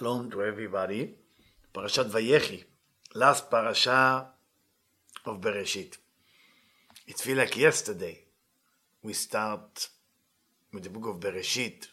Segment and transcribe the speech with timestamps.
[0.00, 1.14] Shalom to everybody.
[1.74, 2.64] Parashat Vayechi,
[3.16, 4.28] last parasha
[5.26, 5.98] of Bereshit.
[7.06, 8.18] It feels like yesterday
[9.02, 9.90] we start
[10.72, 11.88] with the book of Bereshit.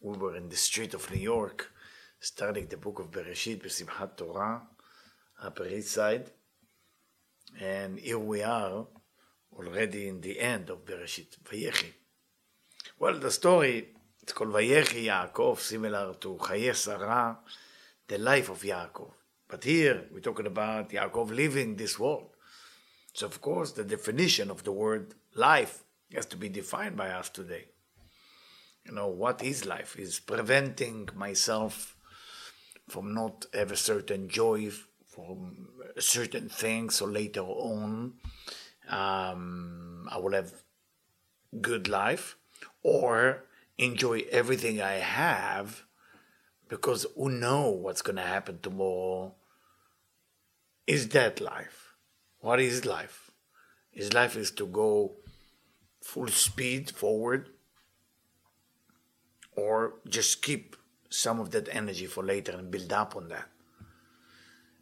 [0.00, 1.72] We were in the street of New York,
[2.20, 4.62] studying the book of Bereshit, Besimchat Torah,
[5.42, 6.30] Upper East Side.
[7.60, 8.86] And here we are,
[9.56, 11.90] already in the end of Bereshit, Vayechi.
[13.00, 13.88] Well, the story
[14.28, 17.38] it's called Vayechi Yaakov, similar to Chaye Sarah,
[18.06, 19.10] the life of Yaakov.
[19.48, 22.36] But here we're talking about Yaakov living this world.
[23.14, 25.82] So, of course, the definition of the word life
[26.14, 27.68] has to be defined by us today.
[28.84, 29.98] You know, what is life?
[29.98, 31.96] Is preventing myself
[32.86, 34.70] from not have a certain joy
[35.06, 35.68] from
[35.98, 38.12] certain things so later on
[38.90, 40.52] um, I will have
[41.62, 42.36] good life,
[42.82, 43.47] or
[43.78, 45.84] enjoy everything I have
[46.68, 49.34] because who know what's going to happen tomorrow?
[50.86, 51.94] Is that life?
[52.40, 53.30] What is life?
[53.92, 55.12] Is life is to go
[56.02, 57.50] full speed forward
[59.56, 60.76] or just keep
[61.10, 63.48] some of that energy for later and build up on that?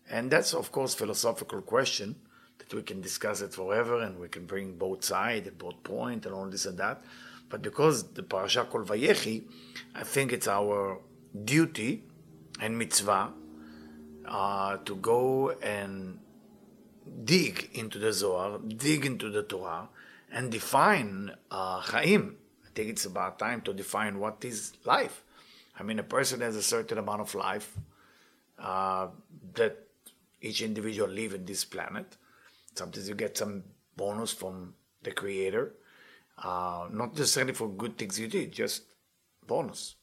[0.09, 2.17] And that's of course philosophical question
[2.59, 6.27] that we can discuss it forever and we can bring both sides and both point
[6.27, 7.03] and all this and that.
[7.49, 9.45] But because the parasha called Vayechi,
[9.95, 11.01] I think it's our
[11.45, 12.05] duty
[12.61, 13.33] and mitzvah
[14.27, 16.19] uh, to go and
[17.25, 19.89] dig into the Zohar, dig into the Torah,
[20.33, 22.37] and define uh, Chaim.
[22.65, 25.23] I think it's about time to define what is life.
[25.79, 27.77] I mean, a person has a certain amount of life
[28.59, 29.09] uh,
[29.55, 29.87] that
[30.41, 32.17] each individual live in this planet.
[32.75, 33.63] Sometimes you get some
[33.97, 35.75] bonus from the Creator
[36.43, 38.83] uh, not necessarily for good things you did, just
[39.47, 39.97] bonus.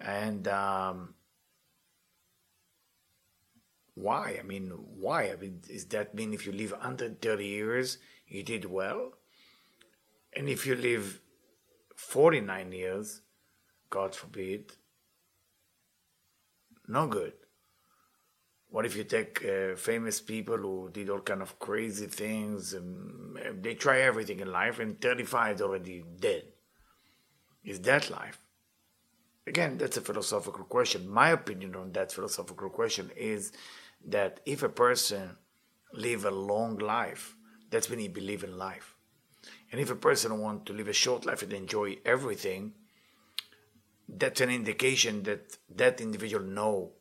[0.00, 1.14] And um,
[3.94, 4.36] why?
[4.38, 5.30] I mean, why?
[5.30, 9.12] I mean, does that mean if you live under 30 years, you did well?
[10.36, 11.20] And if you live
[11.96, 13.22] 49 years,
[13.90, 14.72] God forbid,
[16.86, 17.32] no good.
[18.70, 23.62] What if you take uh, famous people who did all kind of crazy things and
[23.62, 26.44] they try everything in life and 35 is already dead?
[27.64, 28.38] Is that life?
[29.46, 31.08] Again, that's a philosophical question.
[31.08, 33.52] My opinion on that philosophical question is
[34.06, 35.38] that if a person
[35.94, 37.34] live a long life,
[37.70, 38.94] that's when he believe in life.
[39.72, 42.74] And if a person want to live a short life and enjoy everything,
[44.06, 46.92] that's an indication that that individual know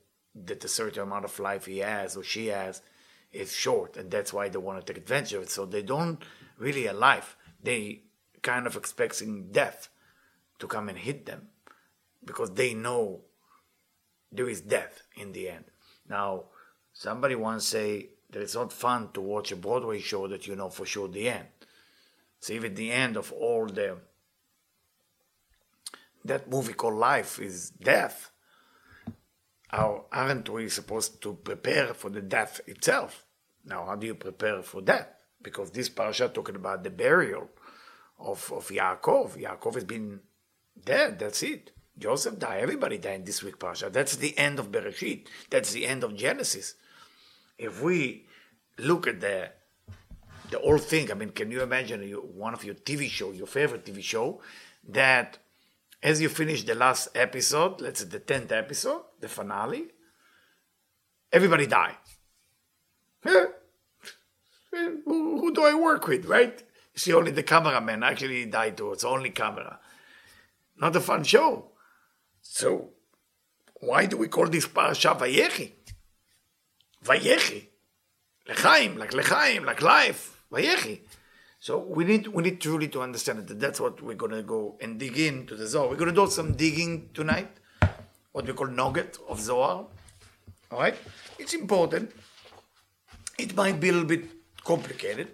[0.45, 2.81] that a certain amount of life he has or she has
[3.31, 5.49] is short, and that's why they want to take advantage of it.
[5.49, 6.23] So they don't
[6.57, 7.35] really alive.
[7.61, 8.03] They
[8.41, 9.89] kind of expecting death
[10.59, 11.49] to come and hit them
[12.23, 13.21] because they know
[14.31, 15.65] there is death in the end.
[16.09, 16.45] Now,
[16.93, 20.69] somebody once say that it's not fun to watch a Broadway show that you know
[20.69, 21.47] for sure the end.
[22.39, 23.97] So even the end of all the
[26.25, 28.31] that movie called Life is death
[29.67, 33.25] how aren't we supposed to prepare for the death itself?
[33.65, 35.19] Now, how do you prepare for that?
[35.41, 37.49] Because this parasha talking about the burial
[38.19, 39.37] of, of Yaakov.
[39.41, 40.21] Yaakov has been
[40.83, 41.71] dead, that's it.
[41.97, 43.89] Joseph died, everybody died in this week parasha.
[43.89, 45.27] That's the end of Bereshit.
[45.49, 46.75] That's the end of Genesis.
[47.57, 48.27] If we
[48.77, 49.51] look at the
[50.49, 53.47] the whole thing, I mean, can you imagine you, one of your TV show, your
[53.47, 54.39] favorite TV show,
[54.87, 55.39] that
[56.01, 59.87] as you finish the last episode, let's say the 10th episode, the finale,
[61.31, 61.97] everybody die.
[63.23, 63.51] who,
[65.05, 66.63] who, do I work with, right?
[66.95, 68.93] See only the cameraman actually died too.
[68.93, 69.79] It's only camera.
[70.79, 71.71] Not a fun show.
[72.41, 72.91] So,
[73.75, 75.71] why do we call this parasha Vayechi?
[77.03, 77.67] Vayechi.
[78.47, 80.43] Lechaim, like Lechaim, like life.
[80.51, 81.01] Vayechi.
[81.59, 84.99] So we need we need truly to understand that that's what we're gonna go and
[84.99, 85.89] dig into the Zohar.
[85.89, 87.49] We're gonna do some digging tonight,
[88.31, 89.87] what we call nugget of Zohar.
[90.71, 90.95] All right,
[91.39, 92.11] it's important.
[93.39, 94.25] It might be a little bit
[94.63, 95.29] complicated,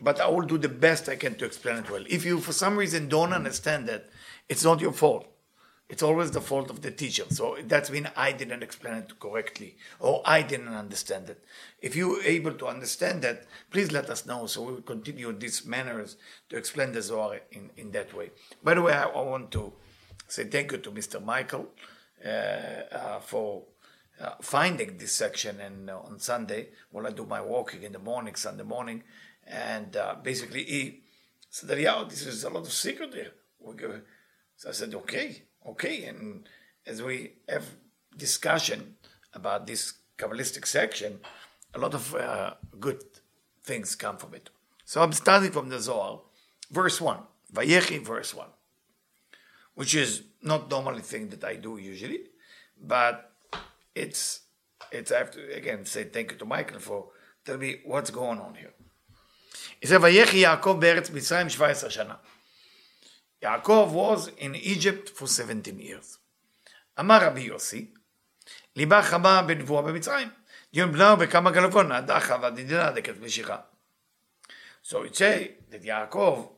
[0.00, 2.04] but I will do the best I can to explain it well.
[2.08, 4.06] If you for some reason don't understand that,
[4.48, 5.26] it's not your fault.
[5.88, 7.24] It's always the fault of the teacher.
[7.28, 11.44] So that's when I didn't explain it correctly or I didn't understand it.
[11.82, 15.66] If you're able to understand that, please let us know so we will continue these
[15.66, 16.16] manners
[16.48, 18.30] to explain the Zohar in, in that way.
[18.62, 19.74] By the way, I, I want to
[20.26, 21.22] say thank you to Mr.
[21.22, 21.68] Michael
[22.24, 23.64] uh, uh, for
[24.20, 27.98] uh, finding this section and uh, on Sunday when I do my walking in the
[27.98, 29.02] morning, Sunday morning,
[29.46, 31.00] and uh, basically he
[31.50, 33.32] said, yeah, this is a lot of secret here.
[34.56, 36.04] So I said, okay, okay.
[36.04, 36.48] And
[36.86, 37.64] as we have
[38.16, 38.96] discussion
[39.32, 41.20] about this Kabbalistic section,
[41.74, 43.02] a lot of uh, good
[43.62, 44.50] things come from it.
[44.84, 46.20] So I'm starting from the Zohar,
[46.70, 47.18] verse 1,
[47.52, 48.46] Vayechi, verse 1,
[49.74, 52.20] which is not normally thing that I do usually,
[52.80, 53.32] but
[53.94, 54.40] it's,
[54.92, 57.08] it's I have to again say thank you to Michael for
[57.44, 58.72] telling me what's going on here.
[59.80, 62.16] He Vayechi Yaakov be'eretz Mitzrayim 17 shana.
[63.43, 66.17] Yaakov was in Egypt for 17 years.
[66.99, 67.85] אמר רבי יוסי,
[68.75, 70.29] ליבה חמה בנבואה במצרים.
[70.73, 73.57] דיון בנהו בכמה גלבון, נדחה ועדידינה דקת משיכה.
[74.83, 76.49] So it say that Yaakov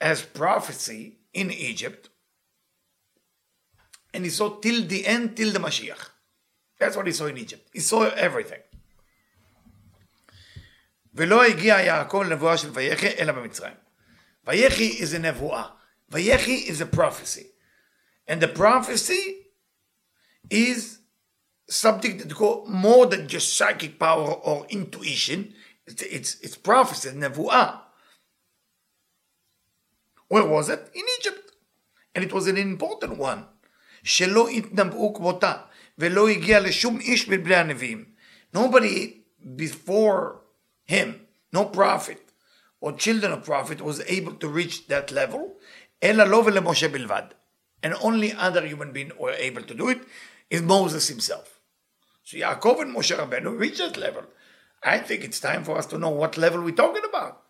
[0.00, 2.08] has prophecy in Egypt,
[4.14, 6.10] and he saw till the end, till the Mashiach.
[6.78, 7.68] That's what he saw in Egypt.
[7.72, 8.62] He saw everything.
[11.14, 13.74] ולא הגיע יעקב לנבואה של ויחי אלא במצרים.
[14.46, 15.64] ויחי is a נבואה.
[16.10, 17.46] ויחי is a prophecy.
[18.28, 19.46] And the prophecy
[20.50, 20.98] is
[21.68, 25.54] something that go more than just psychic power or intuition.
[25.86, 27.80] It's, it's, it's prophecy, nevuah.
[30.28, 30.90] Where was it?
[30.94, 31.52] In Egypt.
[32.14, 33.46] And it was an important one.
[34.02, 35.52] שלא התנבאו כמותה,
[35.98, 38.04] ולא הגיע לשום איש מבני הנביאים.
[38.54, 39.22] Nobody
[39.56, 40.40] before
[40.84, 42.23] him, no prophet
[42.84, 45.58] or children of prophet was able to reach that level,
[46.02, 47.22] אלא לו ולמשה בלבד.
[47.82, 50.00] And only other human being were able to do it
[50.50, 51.60] is Moses himself.
[52.22, 54.24] So Yaakov and Moshe Rabbeinu reached that level.
[54.82, 57.42] I think it's time for us to know what level we're talking about.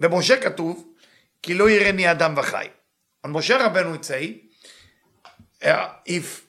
[0.00, 0.94] במשה כתוב,
[1.42, 2.68] כי לא יראני אדם וחי.
[3.24, 4.42] On Moshe Rabbeinu would say,
[5.62, 6.46] uh, if,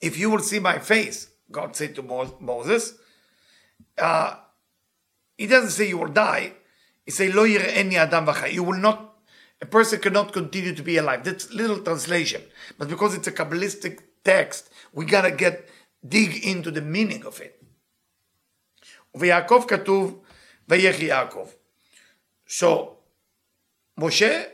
[0.00, 2.02] if you will see my face, God said to
[2.40, 2.94] Moses,
[3.98, 4.36] uh,
[5.36, 6.52] he doesn't say you will die.
[7.04, 8.54] He say, לא יראני אדם וחי.
[8.54, 9.12] You will not
[9.62, 11.22] a person cannot continue to be alive.
[11.24, 12.42] That's little translation.
[12.78, 15.68] But because it's a Kabbalistic text, we gotta get,
[16.06, 17.62] dig into the meaning of it.
[19.14, 20.22] ויעקב כתוב,
[20.68, 21.48] ויחי יעקב.
[22.46, 22.96] So,
[24.00, 24.46] Moshe,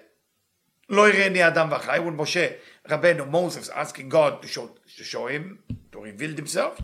[0.89, 2.56] לא יראני אדם וחי, when Moshe,
[2.89, 5.59] Rabbeinu, Moses asking God to show, to show him,
[5.93, 6.81] to reveal himself,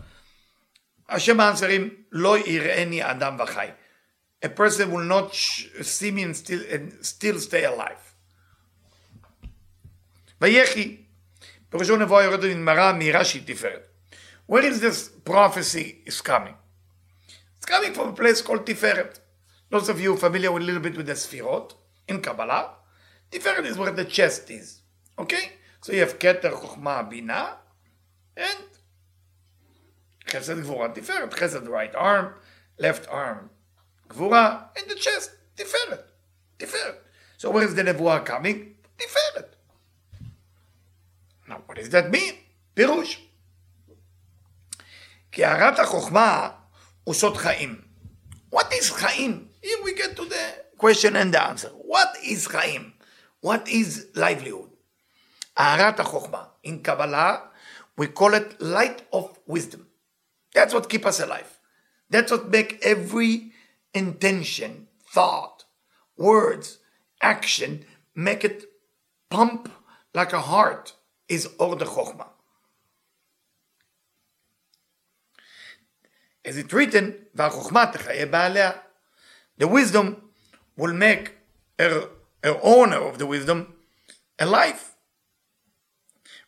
[1.07, 3.67] Hashem answering, לא יראני אדם וחי.
[4.41, 8.13] A person will not see me and still, and still stay alive.
[10.41, 10.97] ויחי,
[11.69, 13.87] פירושו נבואה יורדת ממראה מהירה שהיא תפארת.
[14.47, 16.55] Where is this prophecy is coming?
[17.57, 19.19] It's coming from a place called Tiferet.
[19.71, 21.73] Those of you familiar with a little bit with the Sfirot
[22.07, 22.75] in Kabbalah,
[23.31, 24.81] Tiferet is where the chest is.
[25.17, 25.53] Okay?
[25.81, 27.57] So you have Keter, Chokhmah, Bina,
[28.37, 28.65] and
[30.27, 31.31] Chesed, Gvura, Tiferet.
[31.31, 32.35] Chesed, right arm,
[32.77, 33.49] left arm,
[34.09, 36.03] Gvura, and the chest, Tiferet.
[36.59, 36.95] Tiferet.
[37.37, 38.75] So where is the Nevuah coming?
[38.97, 39.47] Tiferet.
[41.47, 42.35] Now, what does that mean?
[42.75, 43.21] פירוש.
[45.31, 46.49] כי הערת החוכמה
[47.03, 47.81] הוא סוד חיים.
[48.53, 49.47] What is חיים?
[49.61, 51.69] Here we get to the question and the answer.
[51.69, 52.93] What is חיים?
[53.41, 54.71] What is livelihood?
[55.57, 56.43] הערת החוכמה.
[56.63, 57.49] In Kabbalah,
[57.97, 59.87] we call it light of wisdom.
[60.53, 61.59] That's what keep us alive.
[62.09, 63.48] That's what make every
[63.93, 65.65] intention, thought,
[66.17, 66.79] words,
[67.21, 68.65] action, make it
[69.29, 69.71] pump
[70.13, 70.93] like a heart
[71.27, 72.27] is Or the Chokhmah.
[76.43, 77.15] Is it written,
[79.57, 80.21] The wisdom
[80.77, 81.31] will make
[81.79, 82.09] her,
[82.43, 83.73] her owner of the wisdom
[84.39, 84.91] alive.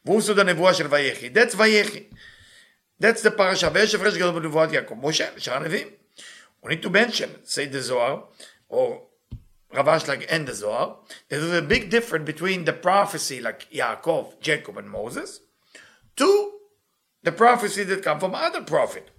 [0.06, 1.30] והוא סוד הנבואה של ויחי.
[1.34, 2.04] That's ויחי.
[3.02, 3.70] That's the parasha.
[3.74, 4.96] ויש הפרש גדול בנבואת יעקב.
[5.04, 5.88] משה ושאר הנביאים.
[6.63, 8.25] we need to mention, say the Zohar,
[8.69, 9.03] or
[9.75, 14.77] Rav Ashlag and the Zohar, there's a big difference between the prophecy like Yaakov, Jacob,
[14.77, 15.41] and Moses,
[16.17, 16.53] to
[17.23, 19.11] the prophecy that come from other prophet.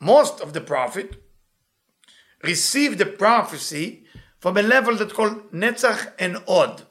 [0.00, 1.16] Most of the prophet
[2.42, 4.04] received the prophecy
[4.38, 6.86] from a level that called Netzach and Od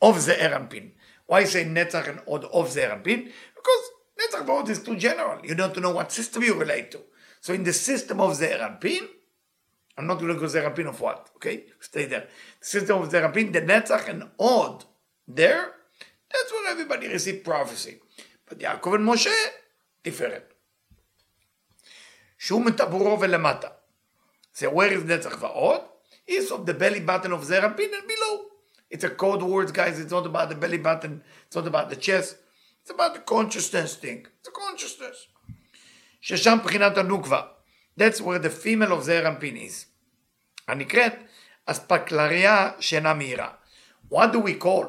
[0.00, 0.92] of the Eranpin.
[1.26, 3.24] Why say Netzach and Od of the Eranpin?
[3.54, 5.44] Because Netzach Borot is too general.
[5.44, 7.00] You don't know what system you relate to.
[7.40, 9.06] So in the system of Zeir Anpin,
[9.96, 11.64] I'm not going to go Zeir Anpin of what, okay?
[11.80, 12.26] Stay there.
[12.60, 14.84] The system of Zeir Anpin, the Netzach and Od
[15.26, 15.72] there,
[16.32, 17.98] that's where everybody received prophecy.
[18.46, 19.34] But Yaakov and Moshe,
[20.02, 20.44] different.
[22.38, 23.70] שהוא מטבורו velemata.
[24.52, 25.82] So where is Netzach ועוד?
[26.26, 28.44] It's of the belly button of Zeir Anpin and below.
[28.90, 29.98] It's a code word, guys.
[29.98, 31.22] It's not about the belly button.
[31.46, 32.36] It's not about the chest.
[32.87, 34.27] It's about the consciousness thing.
[34.39, 35.27] It's a consciousness.
[36.21, 37.41] ששם בחינת הנוקבה.
[37.99, 39.85] That's where the female of זעיר אנפין is.
[40.67, 41.13] הנקראת
[41.65, 43.53] אספקלריה שאינה מהירה.
[44.13, 44.85] what do we call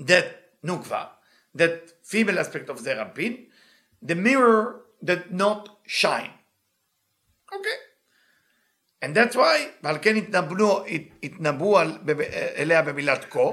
[0.00, 0.26] that
[0.64, 1.02] nukva,
[1.54, 3.46] that female aspect of Zerampin,
[4.02, 6.32] the mirror that not shine.
[7.56, 7.78] Okay.
[9.02, 10.84] And that's why, ועל כן התנבאו,
[11.22, 11.80] התנבאו
[12.56, 13.50] אליה במילת כה,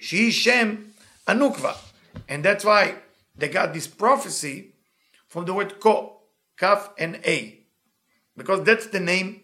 [0.00, 0.74] שהיא שם
[1.26, 1.72] הנוקבה.
[2.27, 2.95] And that's why
[3.35, 4.73] they got this prophecy
[5.27, 6.21] from the word Ko,
[6.57, 7.59] Kaf and A,
[8.35, 9.41] because that's the name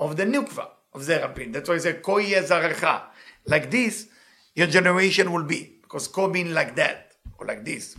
[0.00, 1.52] of the Nukva of Zeir Anpin.
[1.52, 3.02] That's why I say Ko Zarecha.
[3.46, 4.08] Like this,
[4.54, 7.96] your generation will be, because Ko means like that, or like this.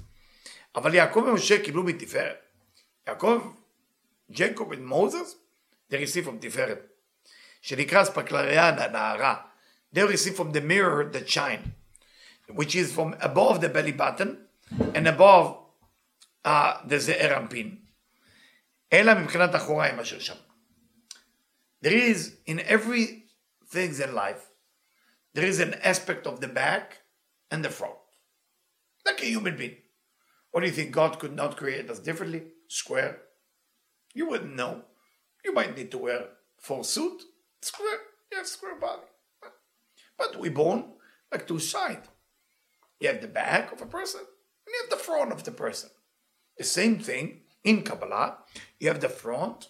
[0.75, 2.37] אבל יעקב ומשה קיבלו מתפארת.
[3.07, 3.53] יעקב,
[4.31, 5.35] ג'קוב and Moses,
[5.89, 6.79] they receive from תפארת.
[7.61, 9.35] שנקרא ספקלריאן, הנערה.
[9.93, 11.73] They receive from the mirror that shine
[12.48, 14.46] Which is from above the belly button
[14.94, 15.58] and above
[16.44, 17.78] uh, the זעיר אנפין.
[18.92, 20.36] אלא מבחינת אחוריים אשר שם.
[21.82, 23.24] There is, in every
[23.66, 24.50] things in life,
[25.34, 27.02] there is an aspect of the back
[27.50, 27.98] and the front.
[29.04, 29.78] Like a human being.
[30.50, 30.92] What do you think?
[30.92, 32.42] God could not create us differently?
[32.68, 33.18] Square?
[34.14, 34.82] You wouldn't know.
[35.44, 36.28] You might need to wear
[36.58, 37.22] full suit.
[37.62, 38.00] Square.
[38.30, 39.08] You have square body.
[40.16, 40.84] But we born
[41.32, 42.06] like two sides.
[42.99, 45.89] You have the back of a person and you have the front of the person.
[46.57, 48.37] The same thing in Kabbalah.
[48.79, 49.69] You have the front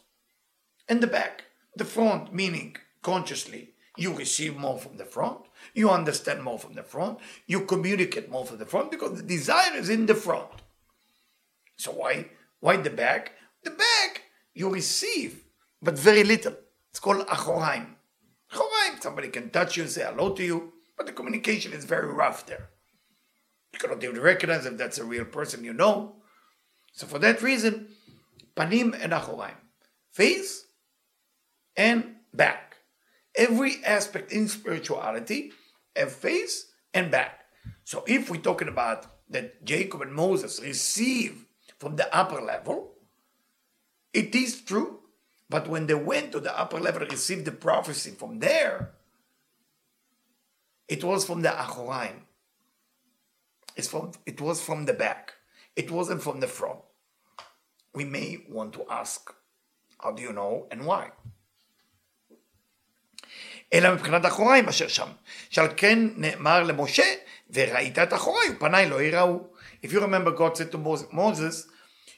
[0.87, 1.43] and the back.
[1.75, 5.39] The front meaning consciously you receive more from the front,
[5.73, 9.73] you understand more from the front, you communicate more from the front because the desire
[9.73, 10.49] is in the front.
[11.75, 12.27] So why
[12.59, 13.33] why the back?
[13.63, 15.43] The back you receive,
[15.81, 16.55] but very little.
[16.89, 17.87] It's called achoraim.
[18.51, 22.07] Achoraim, somebody can touch you and say hello to you, but the communication is very
[22.07, 22.69] rough there.
[23.77, 26.15] You cannot even recognize if that's a real person you know.
[26.93, 27.89] So for that reason,
[28.55, 29.53] panim and achoraim,
[30.11, 30.65] face
[31.75, 32.77] and back.
[33.35, 35.51] Every aspect in spirituality
[35.95, 37.41] have face and back.
[37.83, 41.45] So if we're talking about that Jacob and Moses receive
[41.77, 42.93] from the upper level,
[44.11, 45.01] it is true.
[45.51, 48.93] But when they went to the upper level received the prophecy from there,
[50.87, 52.26] it was from the Achoraim.
[53.77, 55.33] It's from, it was from the back.
[55.75, 56.79] It wasn't from the front.
[57.93, 59.33] We may want to ask,
[60.01, 61.11] how do you know and why?
[63.73, 65.09] אלא מבחינת אחוריים אשר שם.
[65.49, 67.03] שעל כן נאמר למשה,
[67.49, 69.47] וראית את אחוריי, ופניי לא יראו.
[69.83, 70.77] If you remember God said to
[71.11, 71.67] Moses,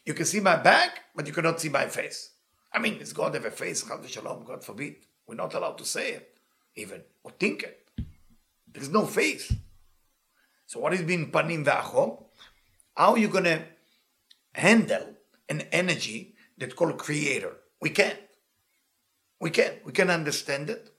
[0.05, 2.29] you can see my back, but you cannot see my face.
[2.73, 3.83] I mean, does God have a face?
[3.83, 4.95] Chas v'shalom, God forbid.
[5.27, 6.37] We're not allowed to say it,
[6.75, 7.77] even, or think it.
[8.71, 9.51] There's no face.
[10.69, 12.25] So what is being panim v'achom?
[12.95, 13.63] How are you going to
[14.53, 15.15] handle
[15.49, 17.53] an energy that's called creator?
[17.81, 18.19] We can't.
[19.41, 19.83] We can't.
[19.83, 20.91] We can understand it.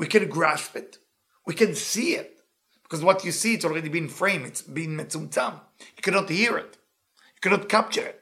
[0.00, 0.98] We can grasp it.
[1.46, 2.40] We can see it.
[2.82, 4.46] Because what you see, it's already been framed.
[4.46, 5.60] It's been metzumtzam.
[5.96, 6.76] You cannot hear it.
[7.36, 8.20] You cannot capture it.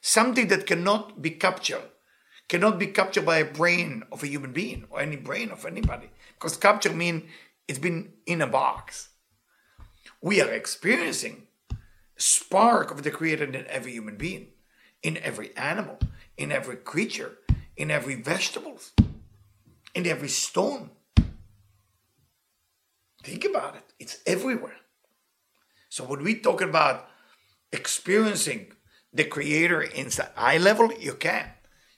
[0.00, 1.90] Something that cannot be captured
[2.48, 6.10] cannot be captured by a brain of a human being or any brain of anybody.
[6.34, 7.24] Because capture means
[7.66, 9.09] it's been in a box
[10.21, 11.47] We are experiencing
[12.17, 14.47] spark of the creator in every human being,
[15.03, 15.99] in every animal,
[16.37, 17.37] in every creature,
[17.75, 18.93] in every vegetables,
[19.93, 20.91] in every stone.
[23.23, 23.93] Think about it.
[23.99, 24.77] It's everywhere.
[25.89, 27.07] So when we talk about
[27.71, 28.73] experiencing
[29.13, 31.49] the creator in eye level, you can.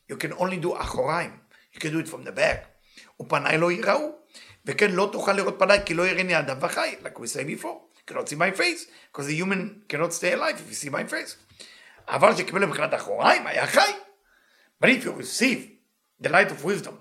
[0.07, 1.33] You can only do אחוריים.
[1.73, 2.73] You can do it from the back.
[3.19, 4.11] ופניי לא יראו,
[4.65, 7.90] וכן לא תוכל לראות פניי כי לא יראני אדם וחי, like we say before.
[8.11, 11.03] You cannot see my face, because the human cannot stay alive if you see my
[11.03, 11.35] face.
[12.07, 13.91] אבל שקיבל מבחינת אחוריים, היה חי.
[14.79, 15.69] But if you receive
[16.21, 16.93] the light of wisdom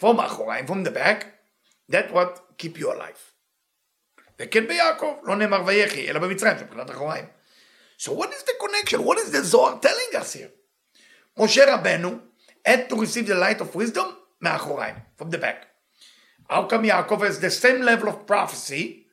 [0.00, 1.26] from אחוריים, from the back,
[1.88, 3.18] that what keep you alive.
[4.40, 7.24] וכן ביעקב, לא נאמר ויחי, אלא במצרים, זה מבחינת אחוריים.
[7.98, 9.04] So what is the connection?
[9.04, 10.50] What is the Zohar telling us here?
[11.38, 12.20] Moshe Rabbeinu
[12.64, 14.06] had to receive the light of wisdom
[14.42, 15.66] מאחוריים, from the back.
[16.48, 19.03] How come Yaakov has the same level of prophecy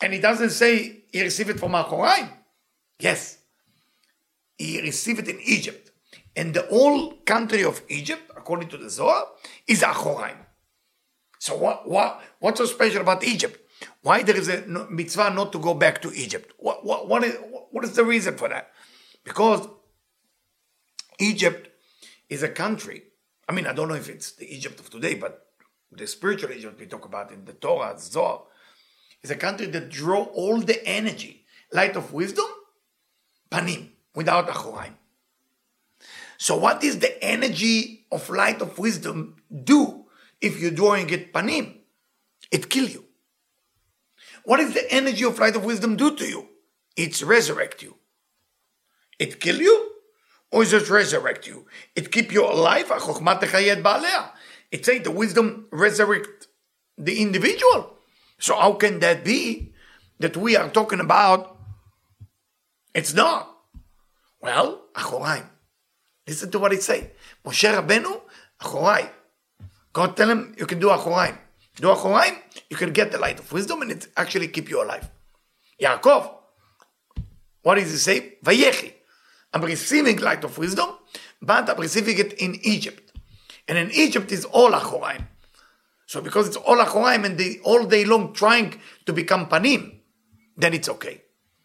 [0.00, 2.30] and he doesn't say he received it from Achoraim?
[2.98, 3.38] Yes.
[4.56, 5.90] He received it in Egypt.
[6.36, 9.26] And the whole country of Egypt, according to the Zohar,
[9.66, 10.36] is Achoraim.
[11.38, 13.58] So what, what, what's so special about Egypt?
[14.02, 16.52] Why there is a mitzvah not to go back to Egypt?
[16.58, 17.36] What, what, what, is,
[17.70, 18.70] what is the reason for that?
[19.24, 19.68] Because
[21.18, 21.70] Egypt
[22.28, 23.02] is a country.
[23.48, 25.46] I mean, I don't know if it's the Egypt of today, but
[25.90, 28.42] the spiritual Egypt we talk about in the Torah, Zohar,
[29.22, 32.46] is a country that draw all the energy, light of wisdom,
[33.50, 34.94] panim, without achoraim.
[36.38, 40.06] So what is the energy of light of wisdom do
[40.40, 41.74] if you're drawing it panim?
[42.50, 43.04] It kill you.
[44.44, 46.48] What does the energy of light of wisdom do to you?
[46.96, 47.96] It's resurrect you.
[49.18, 49.92] It kill you?
[50.50, 51.66] Or is it resurrect you?
[51.94, 52.90] It keep you alive?
[54.70, 56.46] It say the wisdom resurrect
[56.96, 57.97] the individual.
[58.38, 59.72] So how can that be
[60.18, 61.56] that we are talking about?
[62.94, 63.54] It's not.
[64.40, 65.46] Well, Achoraim.
[66.26, 67.10] Listen to what it say.
[67.44, 68.20] Moshe Rabbeinu,
[68.60, 69.10] Achorai.
[69.92, 71.36] God tell him you can do Achoraim.
[71.76, 72.36] Do Achoraim,
[72.70, 75.08] you can get the light of wisdom and it actually keep you alive.
[75.80, 76.30] Yaakov,
[77.62, 78.34] what does he say?
[78.44, 78.92] Vayechi.
[79.52, 80.90] I'm receiving light of wisdom,
[81.40, 83.12] but I'm receiving it in Egypt.
[83.66, 85.24] And in Egypt is all Achoraim.
[86.08, 90.00] So because it's all Achoraim and they all day long trying to become Panim,
[90.56, 91.20] then it's okay.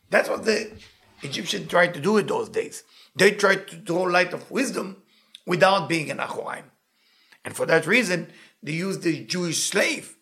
[0.09, 0.69] That's what the
[1.21, 2.83] Egyptians tried to do in those days.
[3.15, 5.01] They tried to draw light of wisdom
[5.47, 6.65] without being an Achoraim.
[7.45, 10.17] And for that reason, they used the Jewish slave.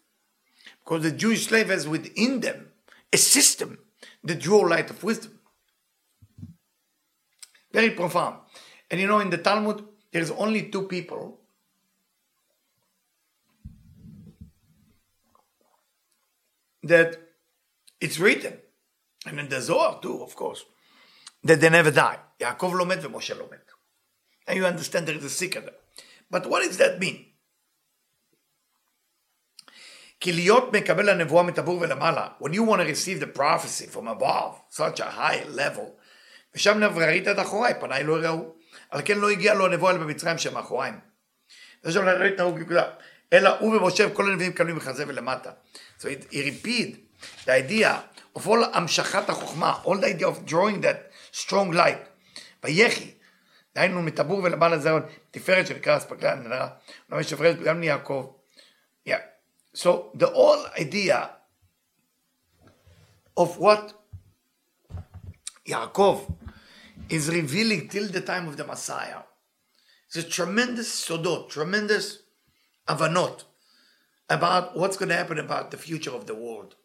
[0.83, 2.67] Because the Jewish slave has within them
[3.11, 3.79] a system
[4.23, 5.39] that draw light of wisdom.
[7.73, 8.37] Very profound.
[8.91, 11.40] And you know, in the Talmud, there's only two people
[16.83, 17.19] that
[18.00, 18.53] it's written,
[19.25, 20.65] and in the Zohar too, of course,
[21.43, 22.19] that they never die.
[22.39, 23.65] Yaakov lo met Moshe lo met.
[24.47, 25.79] And you understand there is a secret.
[26.29, 27.27] But what does that mean?
[30.19, 34.61] כי להיות מקבל הנבואה מטבור ולמעלה, when you want to receive the prophecy from above,
[34.69, 35.97] such a high level,
[36.55, 38.55] ושם נבררית את אחוריי, פניי לא יראו.
[38.89, 41.00] על כן לא הגיע לו הנבואה אלא במצרים שהם אחוריים.
[41.83, 42.89] זה שם נראית נהוג נקודה.
[43.33, 45.51] אלא הוא ומשה וכל הנביאים קבלים מחזה ולמטה.
[46.00, 46.95] So it, he repeat
[47.45, 47.89] the idea
[48.39, 52.09] of all המשכת החוכמה, all the idea of drawing that strong light.
[52.63, 53.11] ויחי,
[53.75, 56.67] דהיינו מטבור ולמעלה זרון, תפארת שנקרא אספקלן, נראה,
[57.09, 58.31] נאמר שפרש גם ליעקב.
[59.74, 61.29] So the whole idea
[63.37, 63.94] of what
[65.65, 66.33] Yaakov
[67.09, 69.22] is revealing till the time of the Messiah.
[70.07, 72.21] It's a tremendous sodot, tremendous
[72.91, 73.43] avanot
[74.29, 76.75] about what's going to happen about the future of the world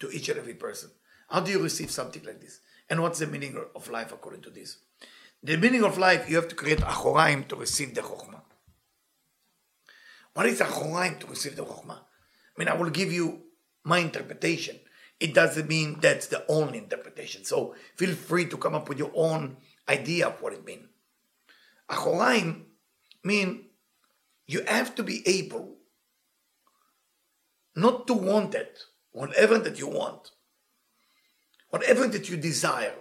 [0.00, 0.90] to each and every person.
[1.28, 2.60] How do you receive something like this?
[2.88, 4.78] And what's the meaning of life according to this?
[5.42, 8.42] The meaning of life, you have to create achoraim to receive the chokhmah.
[10.34, 11.98] What is achoraim to receive the chokhmah?
[11.98, 13.42] I mean, I will give you
[13.84, 14.78] my interpretation.
[15.18, 17.44] It doesn't mean that's the only interpretation.
[17.44, 19.56] So feel free to come up with your own
[19.88, 20.86] idea of what it means.
[21.88, 22.62] Achoraim
[23.24, 23.65] mean
[24.46, 25.76] you have to be able
[27.74, 28.78] not to want it,
[29.12, 30.30] whatever that you want,
[31.70, 32.94] whatever that you desire,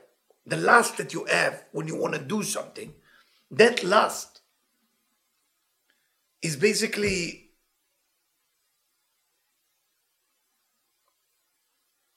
[0.45, 2.93] the lust that you have when you want to do something,
[3.51, 4.41] that lust
[6.41, 7.51] is basically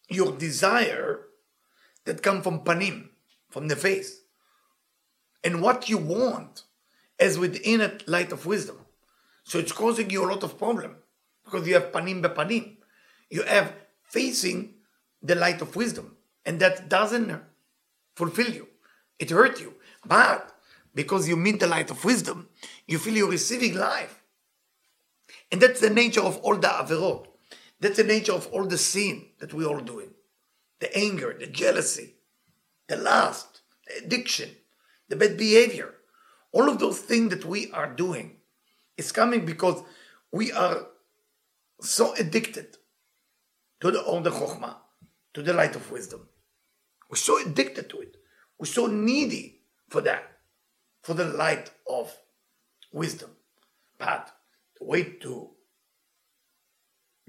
[0.09, 1.21] your desire
[2.05, 3.09] that come from panim,
[3.51, 4.23] from the face.
[5.45, 6.65] And what you want
[7.19, 8.79] is within it light of wisdom.
[9.49, 10.97] So it's causing you a lot of problem
[11.43, 12.77] because you have panim be panim.
[13.31, 14.75] You have facing
[15.23, 17.41] the light of wisdom, and that doesn't
[18.15, 18.69] fulfill you.
[19.19, 19.73] It hurt you.
[20.05, 20.53] But
[20.95, 22.51] because you meet the light of wisdom,
[22.87, 24.23] you feel you're receiving life.
[25.51, 27.27] And that's the nature of all the averot.
[27.81, 30.11] That's the nature of all the sin that we all doing.
[30.81, 32.17] The anger, the jealousy,
[32.87, 34.51] the lust, the addiction,
[35.09, 35.95] the bad behavior.
[36.53, 38.38] All of those things that we are doing
[38.99, 39.83] is coming because
[40.33, 40.87] we are
[41.81, 42.77] so addicted
[43.81, 44.75] to the the chokhmah,
[45.33, 46.29] to the light of wisdom.
[47.09, 48.17] We're so addicted to it.
[48.59, 50.25] We're so needy for that,
[51.03, 52.15] for the light of
[52.93, 53.31] wisdom.
[53.99, 54.31] But
[54.79, 55.51] the way to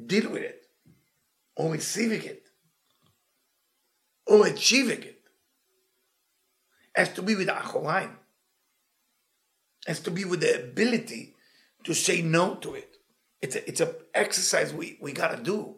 [0.04, 0.66] deal with it,
[1.56, 2.44] or receiving it,
[4.26, 5.22] or achieving it,
[6.96, 8.16] has to be with Achoraim.
[9.88, 11.36] Has to be with the ability
[11.84, 12.98] to say no to it.
[13.42, 15.76] It's a, it's an exercise we, we gotta do.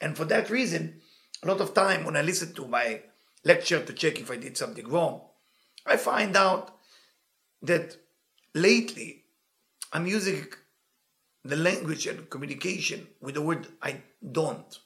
[0.00, 1.00] And for that reason,
[1.42, 3.02] a lot of time when I listen to my
[3.44, 5.22] lecture to check if I did something wrong,
[5.84, 6.76] I find out
[7.62, 7.96] that
[8.54, 9.24] lately
[9.92, 10.46] I'm using
[11.44, 14.78] the language and communication with the word I don't.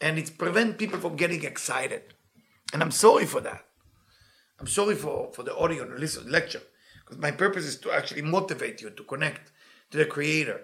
[0.00, 2.02] And it's prevent people from getting excited.
[2.72, 3.64] And I'm sorry for that.
[4.58, 6.62] I'm sorry for, for the audio and listen lecture.
[7.04, 9.52] Because my purpose is to actually motivate you to connect
[9.90, 10.60] to the creator.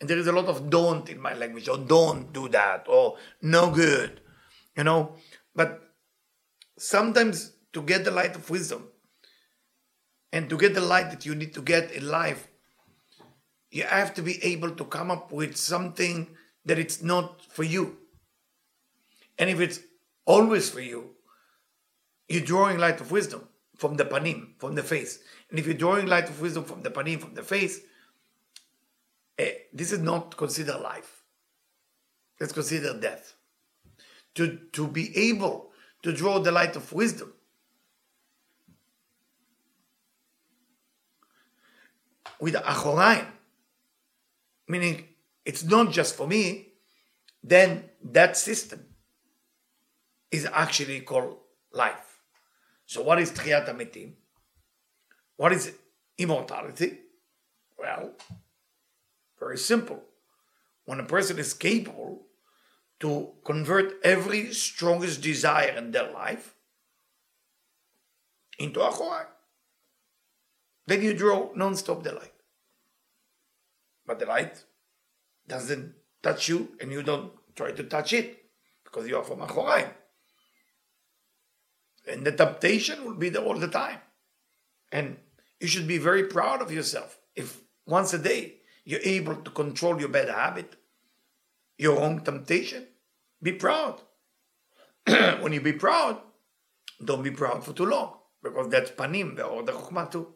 [0.00, 3.16] And there is a lot of don't in my language, or don't do that, or
[3.42, 4.20] no good.
[4.76, 5.16] You know?
[5.54, 5.82] But
[6.76, 8.88] sometimes to get the light of wisdom
[10.32, 12.48] and to get the light that you need to get in life,
[13.70, 16.28] you have to be able to come up with something
[16.64, 17.98] that it's not for you.
[19.38, 19.80] And if it's
[20.24, 21.10] always for you,
[22.28, 25.18] you're drawing light of wisdom from the panim, from the face.
[25.50, 27.80] And if you're drawing light of wisdom from the panim, from the face,
[29.38, 31.22] eh, this is not considered life.
[32.40, 33.34] Let's consider death.
[34.34, 35.70] To, to be able
[36.02, 37.32] to draw the light of wisdom
[42.40, 43.26] with achoraim,
[44.68, 45.04] meaning
[45.44, 46.72] it's not just for me,
[47.42, 48.84] then that system
[50.30, 51.36] is actually called
[51.72, 52.20] life.
[52.86, 54.14] So what is Tchiyat HaMetim?
[55.36, 55.72] What is
[56.18, 56.98] immortality?
[57.78, 58.12] Well,
[59.44, 60.02] very simple.
[60.86, 62.26] When a person is capable
[63.00, 66.54] to convert every strongest desire in their life
[68.58, 69.26] into a Chorah,
[70.86, 72.32] then you draw non-stop the light.
[74.06, 74.64] But the light
[75.46, 78.44] doesn't touch you and you don't try to touch it
[78.84, 79.90] because you are from Achoraim.
[82.06, 83.98] And the temptation will be there all the time.
[84.92, 85.16] And
[85.60, 89.98] you should be very proud of yourself if once a day you're able to control
[89.98, 90.76] your bad habit,
[91.78, 92.86] your wrong temptation.
[93.42, 94.00] Be proud.
[95.40, 96.18] when you be proud,
[97.04, 100.28] don't be proud for too long because that's panim, or the chokhmah too.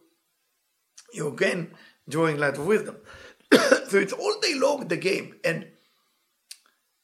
[1.12, 1.74] You again
[2.08, 2.96] drawing light of wisdom.
[3.52, 5.66] so it's all day long the game, and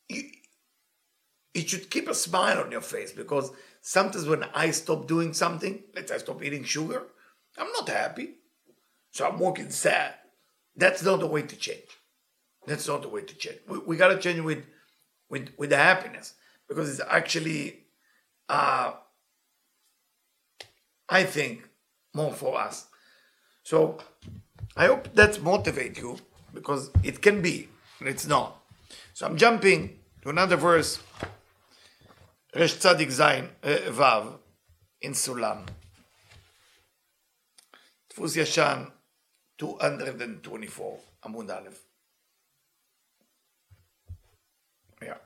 [0.08, 0.22] you,
[1.54, 5.84] it should keep a smile on your face because sometimes when I stop doing something,
[5.94, 7.02] let's say I stop eating sugar,
[7.56, 8.34] I'm not happy.
[9.12, 10.14] So I'm walking sad.
[10.75, 11.89] That's not the way to change.
[12.67, 13.59] That's not the way to change.
[13.67, 14.65] We, we gotta change with
[15.29, 16.33] with with the happiness
[16.67, 17.79] because it's actually
[18.47, 18.93] uh
[21.09, 21.67] I think
[22.13, 22.87] more for us.
[23.63, 23.97] So
[24.75, 26.17] I hope that motivate you
[26.53, 27.67] because it can be,
[27.99, 28.61] but it's not.
[29.13, 30.99] So I'm jumping to another verse,
[32.55, 34.39] Resh Tzadik Zayin uh, Vav
[35.01, 35.65] in Sulam.
[38.09, 38.83] דפוס ישן
[39.57, 41.69] 224, עמוד א'.
[45.01, 45.17] Yeah.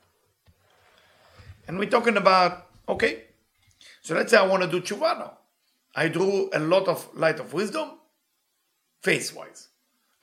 [1.67, 3.23] And we're talking about, okay,
[4.01, 5.37] so let's say I want to do tshuva now.
[5.95, 7.99] I drew a lot of light of wisdom,
[9.01, 9.69] face wise.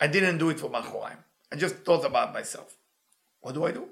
[0.01, 1.19] I didn't do it for Machoraim.
[1.53, 2.77] I just thought about myself.
[3.41, 3.89] What do I do?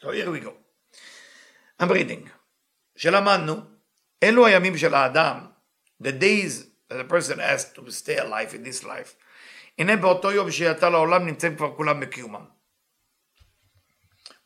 [0.00, 0.54] So here we go.
[1.78, 2.30] I'm reading.
[2.96, 3.54] שלמדנו,
[4.22, 5.46] אלו הימים של האדם,
[6.02, 9.15] the days a person has to stay alive in this life.
[9.79, 12.45] הנה באותו יום שיצא לעולם נמצאים כבר כולם בקיומם.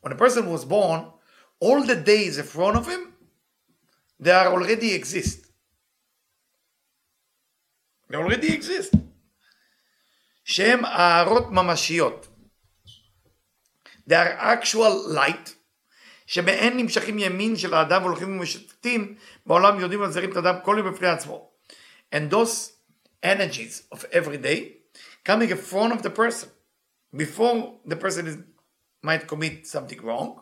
[0.02, 1.00] When a person was born,
[1.60, 3.14] all the days in front of him,
[4.20, 5.46] they are already exist.
[8.08, 8.96] They already exist.
[10.44, 12.28] שהם הארות ממשיות.
[14.06, 15.50] They are actual light,
[16.26, 19.14] שמהן נמשכים ימין של האדם והולכים ומשוטטים
[19.46, 21.53] בעולם יודעים ומזהירים את האדם כל יום בפני עצמו.
[22.14, 22.74] And those
[23.24, 24.76] energies of every day
[25.24, 26.48] coming in front of the person
[27.14, 28.38] before the person is,
[29.02, 30.40] might commit something wrong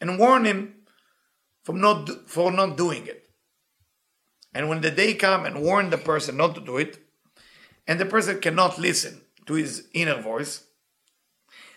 [0.00, 0.76] and warn him
[1.62, 3.28] from not for not doing it.
[4.54, 6.98] And when the day come and warn the person not to do it,
[7.86, 10.64] and the person cannot listen to his inner voice,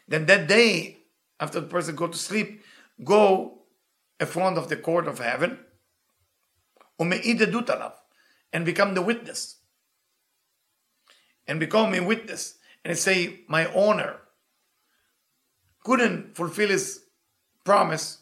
[0.07, 0.99] then that day,
[1.37, 2.63] after the person go to sleep,
[3.03, 3.63] go
[4.21, 5.59] in front of the court of heaven,
[8.52, 9.56] and become the witness.
[11.46, 12.58] And become a witness.
[12.84, 14.16] And say, my owner
[15.84, 17.04] couldn't fulfill his
[17.64, 18.18] promise,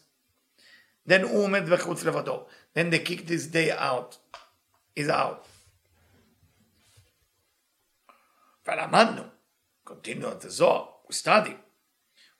[1.05, 1.23] then
[2.73, 4.17] Then they kick this day out.
[4.95, 5.45] Is out.
[8.65, 9.29] ולמדנו,
[9.85, 11.55] continue at the Zohar, we study,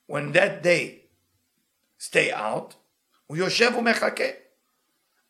[0.07, 1.05] when that day
[1.97, 2.75] stay out,
[3.27, 4.29] הוא יושב ומחכה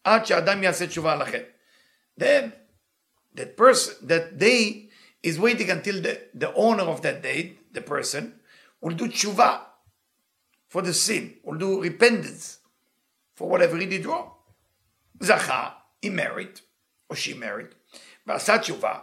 [0.04, 1.51] עד שאדם יעשה תשובה על החטא.
[2.16, 2.54] Then
[3.36, 4.90] that person, that day
[5.24, 8.40] is waiting until the, the owner of that day, the person,
[8.82, 9.62] will do tshuva
[10.68, 12.60] for the sin, will do repentance
[13.36, 14.32] for whatever he did wrong.
[15.20, 16.62] זכה, he married,
[17.10, 17.70] or she married,
[18.28, 19.02] ועשה תשובה,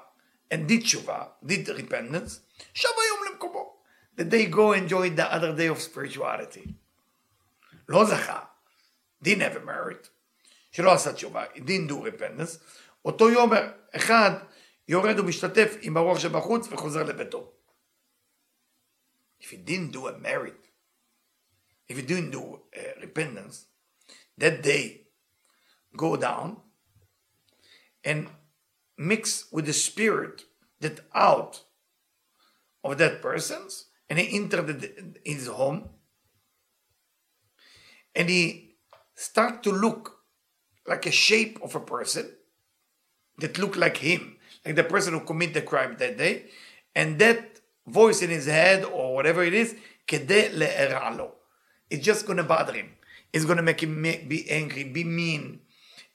[0.51, 2.41] and did tshuva, did repentance,
[2.75, 3.71] שב היום למקומו.
[4.17, 6.75] That they go enjoy the other day of spirituality.
[7.89, 8.41] לא זכה,
[9.23, 10.09] didn't have a merit,
[10.73, 12.59] שלא עשה תשובה, he didn't do repentance,
[13.05, 13.51] אותו יום
[13.97, 14.31] אחד
[14.89, 17.53] יורד ומשתתף עם הרוח שבחוץ וחוזר לביתו.
[19.41, 20.69] If he didn't do a merit,
[21.89, 23.67] if he didn't do uh, repentance,
[24.39, 25.07] that day
[25.97, 26.57] go down
[28.05, 28.29] and
[28.97, 30.45] mix with the spirit
[30.81, 31.63] that out
[32.83, 35.89] of that person's and he entered his home
[38.15, 38.77] and he
[39.15, 40.19] started to look
[40.87, 42.31] like a shape of a person
[43.39, 46.47] that looked like him, like the person who committed the crime that day,
[46.95, 49.75] and that voice in his head or whatever it is,
[50.07, 51.31] כדי להרע לו.
[51.91, 52.97] It's just going to bother him.
[53.33, 55.61] It's going to make him ma- be angry, be mean,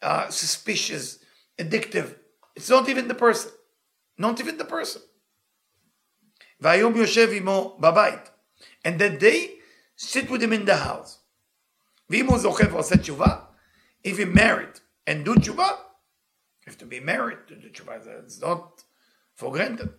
[0.01, 1.19] uh, suspicious,
[1.57, 2.15] addictive.
[2.55, 3.51] It's not even the person.
[4.17, 5.01] Not even the person.
[6.61, 8.29] והיום יושב עמו בבית.
[8.85, 9.59] And that day,
[9.95, 11.19] sit with him in the house.
[12.09, 13.39] ואם הוא זוכה ועושה תשובה,
[14.03, 15.69] if he married and do תשובה,
[16.66, 18.24] have to be married to the tshuva.
[18.24, 18.82] It's not
[19.34, 19.90] for granted.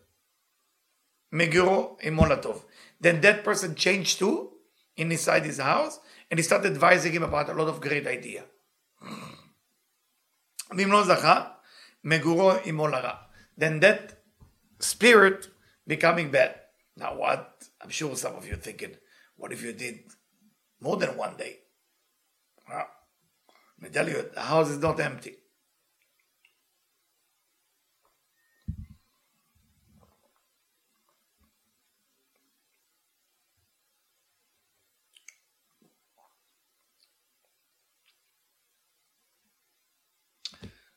[1.34, 2.63] Meguro Imolatov.
[2.99, 4.51] Then that person changed too
[4.95, 5.99] in inside his house
[6.32, 8.45] and he started advising him about a lot of great idea.
[12.06, 13.17] Meguro Imolara.
[13.58, 14.19] Then that
[14.80, 15.47] spirit
[15.88, 16.56] becoming bad.
[16.97, 17.63] Now what?
[17.82, 18.95] I'm sure some of you thinking,
[19.36, 19.99] what if you did
[20.80, 21.60] more than one day?
[22.69, 22.88] Well,
[23.84, 25.36] I tell you, the house is not empty.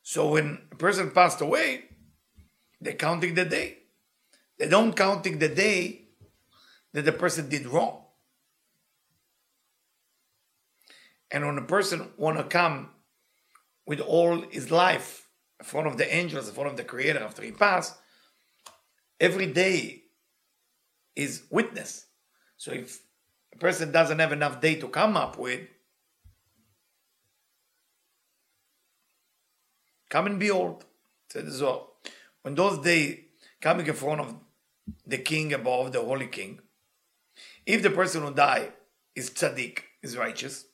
[0.08, 1.84] So when a person passed away,
[2.80, 3.80] they're counting the day.
[4.58, 6.06] They don't counting the day
[6.94, 8.04] that the person did wrong.
[11.30, 12.88] And when a person want to come
[13.86, 15.28] with all his life
[15.60, 17.94] in front of the angels, in front of the Creator after he passed,
[19.20, 20.04] every day
[21.16, 22.06] is witness.
[22.56, 22.98] So if
[23.52, 25.68] a person doesn't have enough day to come up with,
[30.08, 30.84] come and behold.
[31.30, 31.82] Said the Zohar.
[32.42, 33.18] When those days
[33.60, 34.34] coming in front of
[35.06, 36.60] the king above, the holy king,
[37.66, 38.72] if the person who died
[39.14, 40.64] is tzaddik, is righteous,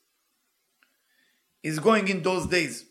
[1.63, 2.85] is going in those days,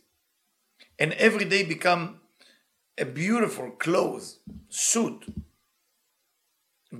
[0.98, 2.20] and every day become
[2.98, 5.24] a beautiful clothes, suit,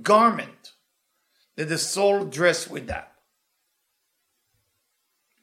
[0.01, 0.73] garment
[1.55, 3.11] that the soul dress with that.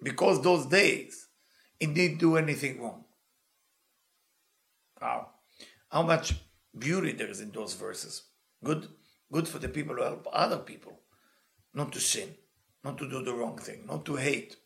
[0.03, 1.29] Because those days
[1.79, 3.02] it didn't do anything wrong.
[5.03, 5.31] Wow.
[5.91, 6.35] How much
[6.79, 8.23] beauty there is in those verses.
[8.65, 8.89] Good,
[9.33, 11.01] good for the people who help other people
[11.75, 12.35] not to sin,
[12.85, 14.57] not to do the wrong thing, not to hate.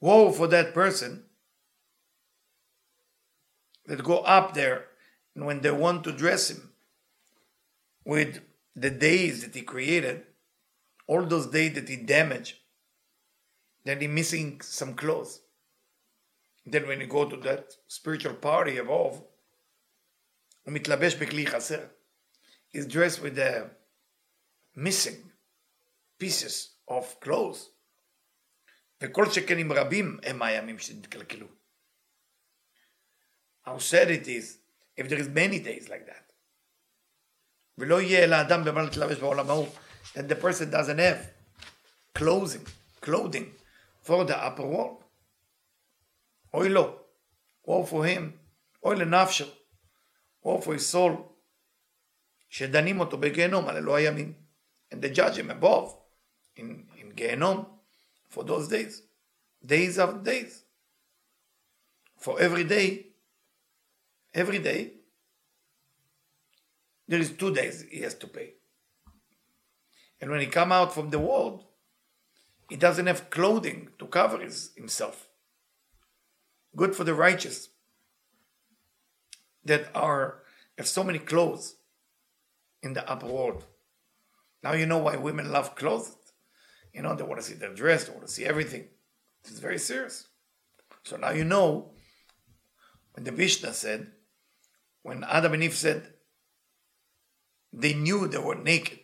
[0.00, 1.24] Woe for that person
[3.86, 4.86] that go up there
[5.34, 6.70] and when they want to dress him
[8.04, 8.40] with
[8.76, 10.24] the days that he created,
[11.06, 12.56] all those days that he damaged,
[13.84, 15.40] then he missing some clothes.
[16.65, 19.21] Then when you go to that spiritual party above,
[20.63, 21.87] הוא מתלבש בכלי חסר.
[22.73, 23.69] He's dressed with the
[24.75, 25.31] missing
[26.19, 27.69] pieces of clothes.
[29.01, 31.47] וכל שכן עם רבים הם הימים שנתקלקלו.
[33.67, 34.57] How sad it is
[34.97, 36.31] if there is many days like that.
[37.77, 39.67] ולא יהיה לאדם במה להתלבש בעולם ההוא.
[40.13, 41.35] That the person doesn't have
[42.17, 42.65] clothing,
[43.01, 43.53] clothing
[44.03, 44.98] for the upper world.
[46.53, 46.99] אוי לו,
[47.67, 48.37] woe for him,
[48.83, 49.45] אוי לנפשו,
[50.43, 51.35] woe for his soul,
[52.49, 54.33] שדנים אותו בגיהנום על אלוהי הימים.
[54.91, 55.95] And they judge him above,
[56.57, 57.65] in, in גיהנום,
[58.29, 59.01] for those days.
[59.65, 60.63] Days after days.
[62.17, 63.07] For every day,
[64.33, 64.93] every day,
[67.07, 68.53] there is two days he has to pay.
[70.19, 71.65] And when he come out from the world,
[72.69, 75.27] he doesn't have clothing to cover his, himself.
[76.76, 77.68] Good for the righteous
[79.64, 80.42] that are
[80.78, 81.76] have so many clothes
[82.82, 83.64] in the upper world.
[84.62, 86.16] Now you know why women love clothes.
[86.94, 88.88] You know they want to see their dress, they want to see everything.
[89.44, 90.28] It's very serious.
[91.02, 91.90] So now you know
[93.14, 94.12] when the Mishnah said,
[95.02, 96.12] when Adam and Eve said
[97.72, 99.00] they knew they were naked.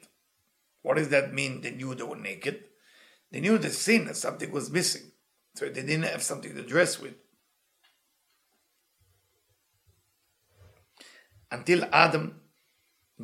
[0.82, 1.60] What does that mean?
[1.60, 2.64] They knew they were naked.
[3.30, 5.12] They knew the sin that something was missing.
[5.54, 7.14] So they didn't have something to dress with.
[11.56, 12.38] Until Adam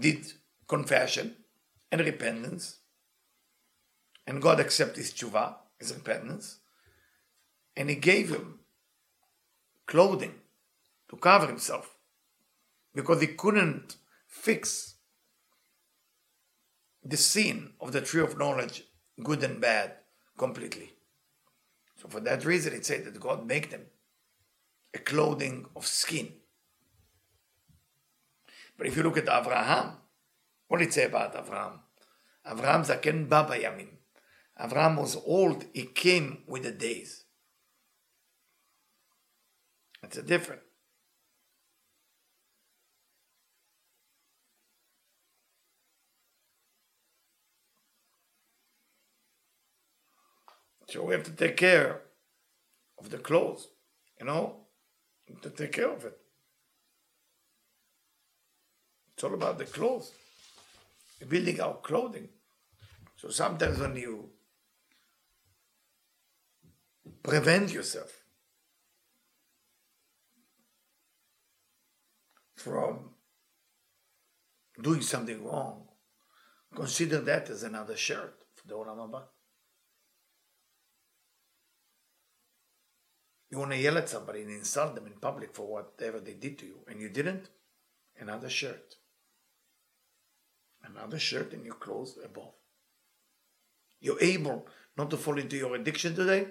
[0.05, 0.21] did
[0.67, 1.37] confession
[1.91, 2.79] and repentance,
[4.27, 6.61] and God accepted his tshuva, his repentance,
[7.77, 8.61] and he gave him
[9.87, 10.37] clothing
[11.11, 11.99] to cover himself
[12.95, 14.95] because he couldn't fix
[17.05, 18.85] the sin of the tree of knowledge,
[19.23, 19.93] good and bad,
[20.39, 20.95] completely.
[22.01, 23.85] So for that reason, it said that God made them
[24.95, 26.33] a clothing of skin.
[28.77, 29.99] But if you look at Abraham,
[30.73, 31.81] What did it say about Avraham?
[32.47, 33.91] Avraham Zaken ba bayamim.
[34.59, 37.25] Avraham was old, he came with the days.
[40.03, 40.63] It's a different.
[50.89, 52.01] So we have to take care
[52.99, 53.69] of the clothes,
[54.19, 54.57] you know,
[55.43, 56.22] to take care of it.
[59.23, 60.11] It's all about the clothes,
[61.29, 62.29] building our clothing.
[63.15, 64.31] So sometimes when you
[67.23, 68.11] prevent yourself
[72.57, 73.11] from
[74.83, 75.87] doing something wrong,
[76.75, 79.23] consider that as another shirt for the Olam Haba.
[83.53, 86.59] You want to yell at somebody and insult them in public for whatever they did
[86.59, 87.51] to you, and you didn't?
[88.19, 88.97] Another shirt.
[90.95, 92.53] Another shirt and your clothes above.
[94.01, 96.47] You're able not to fall into your addiction today?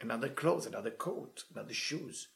[0.00, 2.28] Another clothes, another coat, another shoes.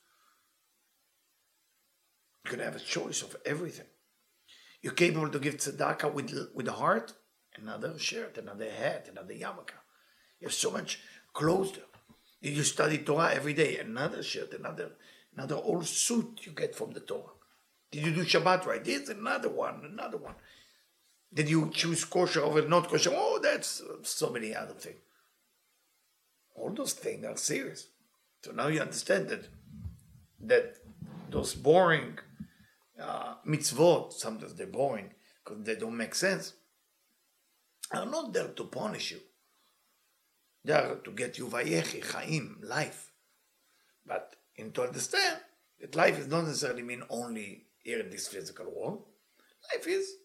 [2.44, 3.86] You can have a choice of everything.
[4.82, 7.12] You're capable to give tzedakah with, with the heart?
[7.56, 9.72] Another shirt, another hat, another yarmulke.
[10.40, 11.00] You have so much
[11.34, 11.78] clothes.
[12.40, 13.78] You study Torah every day?
[13.78, 14.92] Another shirt, another
[15.36, 17.34] another old suit you get from the Torah.
[17.90, 18.82] Did you do Shabbat right?
[18.82, 20.34] There's another one, another one.
[21.32, 23.12] Did you choose kosher over not kosher?
[23.12, 24.98] Oh, that's so many other things.
[26.56, 27.88] All those things are serious.
[28.42, 29.48] So now you understand that
[30.40, 30.76] that
[31.30, 32.18] those boring
[33.00, 35.10] uh, mitzvot, sometimes they're boring
[35.44, 36.54] because they don't make sense,
[37.92, 39.20] are not there to punish you.
[40.64, 43.12] They are to get you vayechi, chaim, life.
[44.06, 45.38] But in to understand
[45.80, 49.02] that life does not necessarily mean only here in this physical world.
[49.72, 50.16] Life is,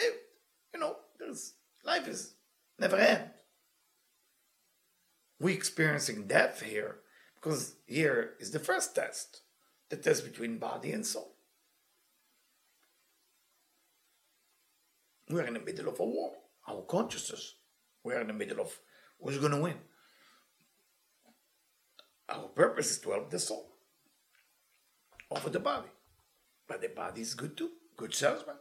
[0.00, 1.54] you know, there's
[1.84, 2.34] life is
[2.78, 3.30] never end.
[5.38, 7.00] We experiencing death here
[7.34, 9.42] because here is the first test,
[9.90, 11.36] the test between body and soul.
[15.28, 16.32] We're in the middle of a war.
[16.68, 17.54] Our consciousness.
[18.04, 18.78] We're in the middle of
[19.20, 19.76] who's going to win.
[22.28, 23.72] Our purpose is to help the soul
[25.30, 25.88] over the body.
[26.68, 28.56] But the body is good too, good salesman.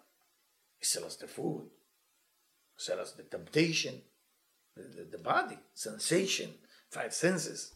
[0.80, 1.70] He sells us the food,
[2.78, 4.02] sells us the temptation,
[4.76, 6.52] the, the, the body, sensation,
[6.90, 7.74] five senses.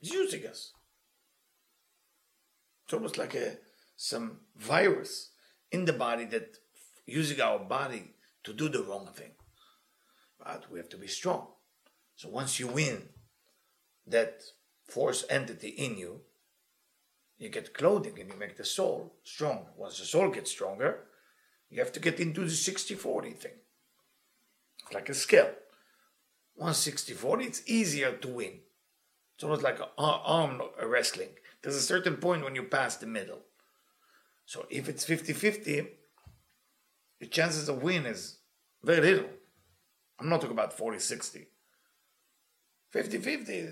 [0.00, 0.72] He's using us.
[2.84, 3.56] It's almost like a
[3.96, 5.30] some virus
[5.70, 6.56] in the body that
[7.06, 9.32] using our body to do the wrong thing.
[10.38, 11.46] But we have to be strong.
[12.16, 13.08] So once you win
[14.06, 14.42] that
[14.88, 16.20] force entity in you,
[17.38, 19.66] you get clothing and you make the soul strong.
[19.76, 21.04] Once the soul gets stronger,
[21.72, 23.52] you have to get into the 60 40 thing.
[24.84, 25.50] It's like a scale.
[26.56, 28.60] 160 40, it's easier to win.
[29.34, 31.30] It's almost like arm wrestling.
[31.62, 33.38] There's a certain point when you pass the middle.
[34.44, 35.86] So if it's 50 50,
[37.20, 38.36] the chances of win is
[38.84, 39.30] very little.
[40.20, 41.46] I'm not talking about 40 60.
[42.90, 43.68] 50 50,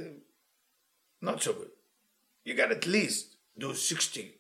[1.21, 1.69] not so good.
[2.45, 4.33] You got at least do 60%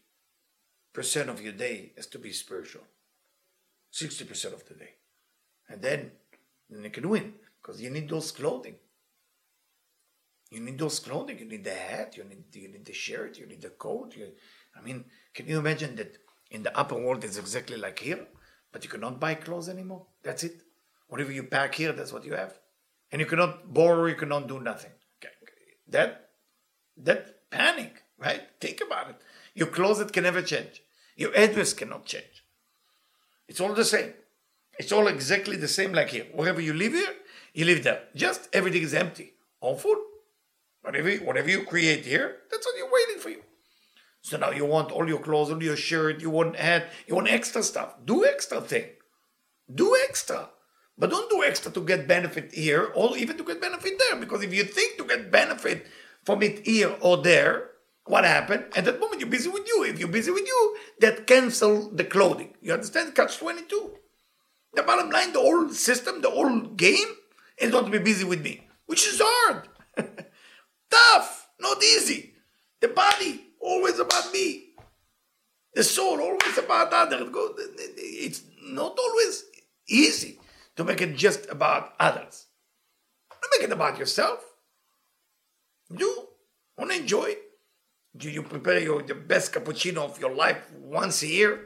[1.28, 2.84] of your day has to be spiritual.
[3.92, 4.94] 60% of the day.
[5.68, 6.12] And then,
[6.68, 8.76] then you can win because you need those clothing.
[10.50, 11.38] You need those clothing.
[11.38, 12.16] You need the hat.
[12.16, 13.38] You need you need the shirt.
[13.38, 14.16] You need the coat.
[14.16, 14.32] You,
[14.76, 16.18] I mean, can you imagine that
[16.50, 18.26] in the upper world it's exactly like here,
[18.72, 20.06] but you cannot buy clothes anymore.
[20.24, 20.62] That's it.
[21.06, 22.58] Whatever you pack here, that's what you have
[23.10, 24.92] and you cannot borrow, you cannot do nothing.
[25.88, 26.30] That
[26.96, 28.42] that panic, right?
[28.60, 29.16] Think about it.
[29.54, 30.82] Your closet can never change.
[31.16, 32.44] Your address cannot change.
[33.50, 34.14] It's all the same.
[34.78, 36.26] It's all exactly the same like here.
[36.32, 37.14] Wherever you live here,
[37.52, 38.02] you live there.
[38.14, 39.32] Just everything is empty.
[39.60, 39.98] All food.
[40.82, 43.42] Whatever, whatever you create here, that's what you're waiting for you.
[44.22, 47.28] So now you want all your clothes, all your shirt, you want hat, you want
[47.28, 47.96] extra stuff.
[48.04, 48.84] Do extra thing.
[49.74, 50.50] Do extra.
[50.96, 54.16] But don't do extra to get benefit here or even to get benefit there.
[54.20, 55.86] Because if you think to get benefit
[56.24, 57.69] from it here or there,
[58.10, 58.64] what happened?
[58.74, 59.84] At that moment, you're busy with you.
[59.84, 62.54] If you're busy with you, that cancel the clothing.
[62.60, 63.14] You understand?
[63.14, 63.92] Catch 22.
[64.74, 67.08] The bottom line, the whole system, the whole game
[67.58, 69.68] is not to be busy with me, which is hard.
[70.90, 72.34] Tough, not easy.
[72.80, 74.70] The body, always about me.
[75.74, 77.28] The soul, always about others.
[77.96, 79.44] It's not always
[79.88, 80.40] easy
[80.76, 82.46] to make it just about others.
[83.30, 84.44] Don't make it about yourself.
[85.96, 86.28] You
[86.76, 87.36] want to enjoy.
[88.16, 91.60] Do you prepare your, the best cappuccino of your life once a year?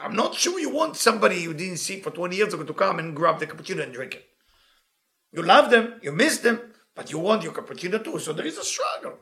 [0.00, 2.98] I'm not sure you want somebody you didn't see for 20 years ago to come
[2.98, 4.24] and grab the cappuccino and drink it.
[5.32, 6.60] You love them, you miss them,
[6.94, 8.18] but you want your cappuccino too.
[8.18, 9.18] So there is a struggle.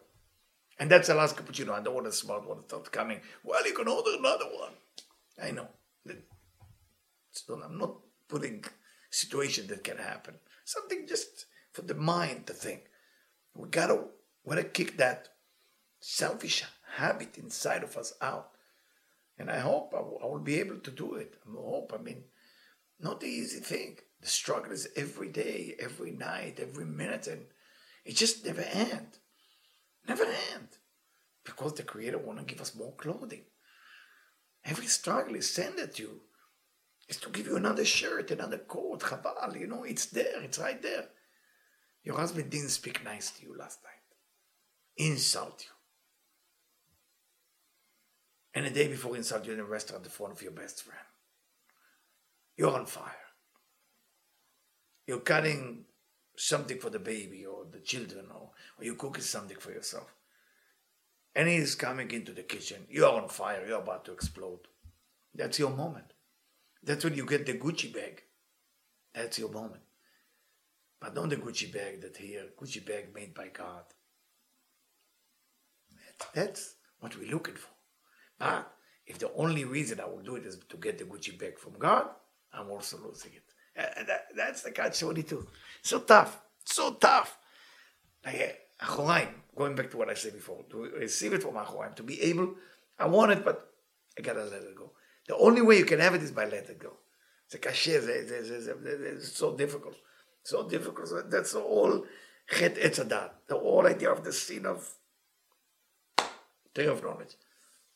[0.79, 1.73] And that's the last cappuccino.
[1.73, 3.21] I don't want a smart one to start coming.
[3.45, 4.73] Well, you can order another one.
[5.43, 5.69] I know.
[7.33, 7.95] So I'm not
[8.29, 8.65] putting
[9.11, 10.35] situation that can happen.
[10.65, 12.83] Something just for the mind to think.
[13.55, 14.05] We gotta,
[14.45, 15.29] we gotta kick that
[16.01, 16.65] selfish
[16.97, 18.51] habit inside of us out.
[19.39, 21.35] And I hope I will, be able to do it.
[21.47, 21.93] I hope.
[21.99, 22.25] I mean,
[22.99, 23.97] not the easy thing.
[24.21, 27.47] The struggle is every day, every night, every minute, and
[28.05, 29.19] it just never ends.
[30.07, 30.69] Never end.
[31.45, 33.45] Because the Creator want to give us more clothing.
[34.65, 36.21] Every struggle is sent at you.
[37.09, 40.81] Is to give you another shirt, another coat, chaval, you know, it's there, it's right
[40.81, 41.09] there.
[42.05, 44.00] Your husband didn't speak nice to you last night.
[44.97, 45.71] Insult you.
[48.55, 50.99] And the day before insult you in a restaurant in front of your best friend.
[52.57, 53.15] You're on fire.
[55.07, 55.85] You're cutting
[56.37, 60.15] something for the baby or the children or, or you're cooking something for yourself.
[61.35, 62.87] And he's coming into the kitchen.
[62.89, 63.65] You're on fire.
[63.67, 64.61] You're about to explode.
[65.35, 66.13] That's your moment.
[66.83, 68.23] That's when you get the Gucci bag.
[69.15, 69.83] That's your moment.
[71.01, 73.85] But not the Gucci bag that here, Gucci bag made by God.
[76.35, 77.71] That's what we're looking for.
[78.39, 78.71] But
[79.07, 81.79] if the only reason I will do it is to get the Gucci bag from
[81.79, 82.09] God,
[82.53, 83.43] I'm also losing it.
[83.77, 85.47] And that, that's the catch 22.
[85.83, 86.41] So tough.
[86.65, 87.39] So tough.
[88.25, 91.95] Like, uh, Achoraim, going back to what I said before, to receive it from Achoraim,
[91.97, 92.55] to be able,
[92.99, 93.71] I want it, but
[94.19, 94.93] I gotta let it go.
[95.27, 96.93] The only way you can have it is by letting it go.
[97.47, 99.97] It's a cachet, it's so difficult.
[100.43, 101.11] So difficult.
[101.31, 102.05] That's all
[102.49, 104.89] the whole idea of the sin of
[106.77, 107.37] knowledge.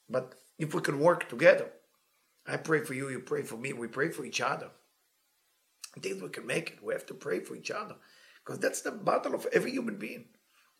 [0.09, 1.70] But if we can work together,
[2.47, 4.70] I pray for you, you pray for me, we pray for each other.
[5.97, 6.83] I think we can make it.
[6.83, 7.97] We have to pray for each other.
[8.45, 10.27] Because that's the battle of every human being.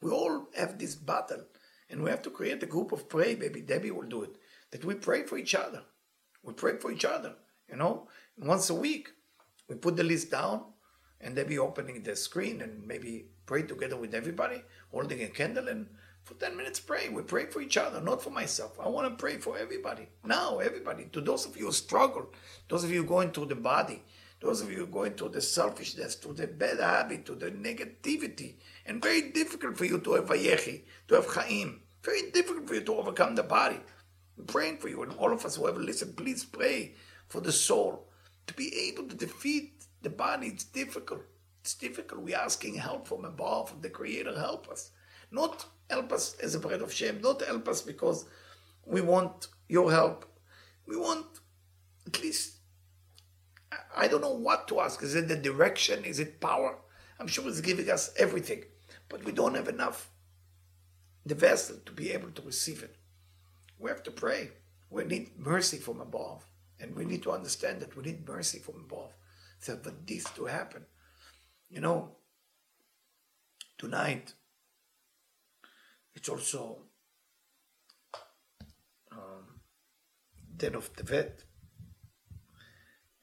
[0.03, 1.45] We all have this battle.
[1.89, 3.61] And we have to create a group of pray, baby.
[3.61, 4.37] Debbie will do it.
[4.73, 5.83] That we pray for each other.
[6.43, 7.37] We pray for each other.
[7.71, 8.09] You know?
[8.39, 9.11] And once a week,
[9.69, 10.65] we put the list down
[11.21, 15.87] and Debbie opening the screen and maybe pray together with everybody, holding a candle and
[16.25, 17.09] for 10 minutes pray.
[17.11, 18.79] We pray for each other, not for myself.
[18.81, 20.09] I want to pray for everybody.
[20.25, 21.05] Now, everybody.
[21.13, 22.33] To those of you who struggle,
[22.69, 24.03] those of you going through the body,
[24.41, 28.55] those of you going through the selfishness, to the bad habit, to the negativity,
[28.87, 31.81] and very difficult for you to have Vayechi, to have Chaim.
[32.03, 33.81] Very difficult for you to overcome the body.
[34.47, 36.95] Praying for you, and all of us who have listened, please pray
[37.29, 38.09] for the soul
[38.47, 40.49] to be able to defeat the body.
[40.49, 41.23] It's difficult.
[41.61, 42.23] It's difficult.
[42.23, 44.39] We're asking help from above, from the Creator.
[44.39, 44.91] Help us.
[45.35, 47.21] Not help us as a bread of shame.
[47.21, 48.27] Not help us because
[48.87, 50.25] we want your help.
[50.87, 51.27] We want
[52.07, 52.57] at least,
[53.97, 55.03] I don't know what to ask.
[55.03, 56.05] Is it the direction?
[56.05, 56.79] Is it power?
[57.19, 58.65] I'm sure it's giving us everything,
[59.09, 60.11] but we don't have enough
[61.27, 62.97] the vessel to be able to receive it.
[63.79, 64.51] We have to pray.
[64.91, 66.47] We need mercy from above.
[66.81, 69.13] And we need to understand that we need mercy from above
[69.59, 70.85] so for this to happen.
[71.71, 72.17] You know,
[73.79, 74.35] tonight,
[76.15, 76.79] it's also
[79.13, 79.61] um,
[80.57, 81.45] Den of Tevet.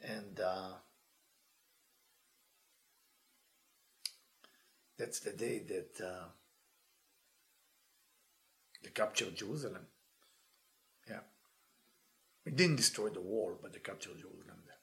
[0.03, 0.73] And uh,
[4.97, 6.27] that's the day that uh,
[8.83, 9.85] they captured Jerusalem.
[11.07, 11.19] Yeah.
[12.45, 14.75] We didn't destroy the wall, but they captured Jerusalem there.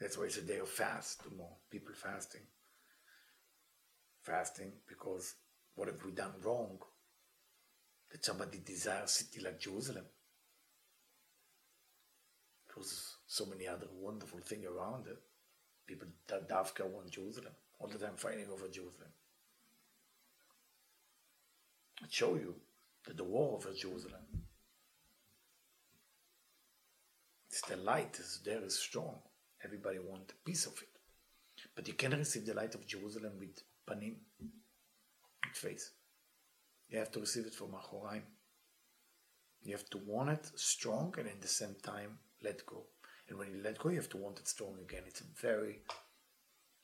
[0.00, 2.40] That's why it's a day of fast, more people fasting.
[4.22, 5.34] Fasting because
[5.74, 6.78] what have we done wrong?
[8.10, 10.04] That somebody desires a city like Jerusalem.
[12.76, 15.18] Was so many other wonderful things around it.
[15.86, 19.10] People that Dafka want Jerusalem, all the time fighting over Jerusalem.
[22.02, 22.54] It show you
[23.06, 24.22] that the war over Jerusalem,
[27.48, 29.18] it's the light is there is strong.
[29.62, 30.88] Everybody want a piece of it.
[31.76, 34.14] But you cannot receive the light of Jerusalem with with
[35.54, 35.92] face.
[36.88, 38.22] You have to receive it from Achoraim.
[39.62, 42.84] You have to want it strong and at the same time let go.
[43.28, 45.02] And when you let go, you have to want it strong again.
[45.06, 45.80] It's very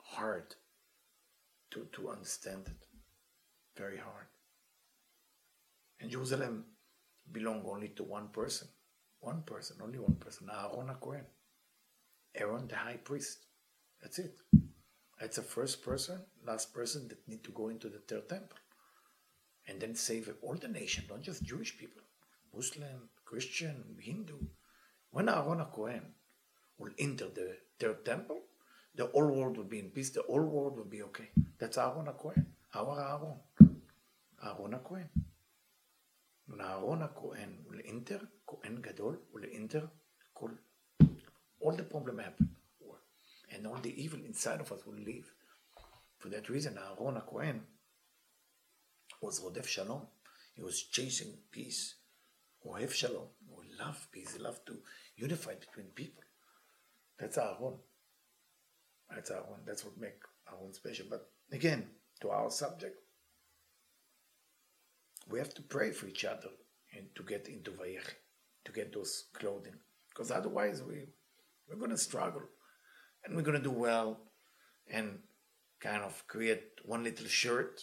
[0.00, 0.54] hard
[1.72, 2.86] to, to understand it.
[3.76, 4.26] Very hard.
[6.00, 6.64] And Jerusalem
[7.32, 8.68] belonged only to one person.
[9.20, 11.24] One person, only one person, Aaron.
[12.36, 13.46] Aaron the high priest.
[14.00, 14.38] That's it.
[15.20, 18.58] That's the first person, last person that need to go into the third temple.
[19.66, 22.02] And then save all the nation, not just Jewish people.
[22.54, 24.38] Muslim, Christian, Hindu.
[25.10, 26.14] When Aaron Cohen
[26.78, 28.40] will enter the third temple,
[28.94, 31.28] the whole world will be in peace, the whole world will be okay.
[31.58, 33.38] That's Aaron Cohen, our Aaron.
[34.42, 35.08] Aaron Cohen.
[36.46, 39.90] When Aaron Cohen will enter, Cohen Gadol will enter,
[41.60, 42.48] all the problem happen.
[43.54, 45.32] And all the evil inside of us will leave.
[46.18, 47.62] For that reason, our Aaron Cohen
[49.22, 50.02] was Rodef Shalom.
[50.54, 51.94] He was chasing peace.
[52.66, 53.28] Ohev Shalom.
[53.48, 54.34] We love peace.
[54.34, 54.78] He loved to
[55.16, 56.22] unify between people.
[57.18, 57.78] That's our Aaron.
[59.10, 59.62] That's Aaron.
[59.66, 61.06] That's what makes Aaron special.
[61.08, 61.86] But again,
[62.20, 62.96] to our subject,
[65.30, 66.48] we have to pray for each other
[66.96, 68.14] and to get into Vayechi,
[68.64, 69.74] to get those clothing.
[70.08, 71.06] Because otherwise we,
[71.68, 72.42] we're going to struggle
[73.28, 74.18] and we're going to do well
[74.90, 75.18] and
[75.80, 77.82] kind of create one little shirt.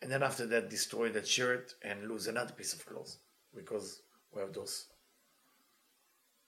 [0.00, 3.18] And then after that destroy that shirt and lose another piece of clothes
[3.54, 4.00] because
[4.32, 4.86] we have those.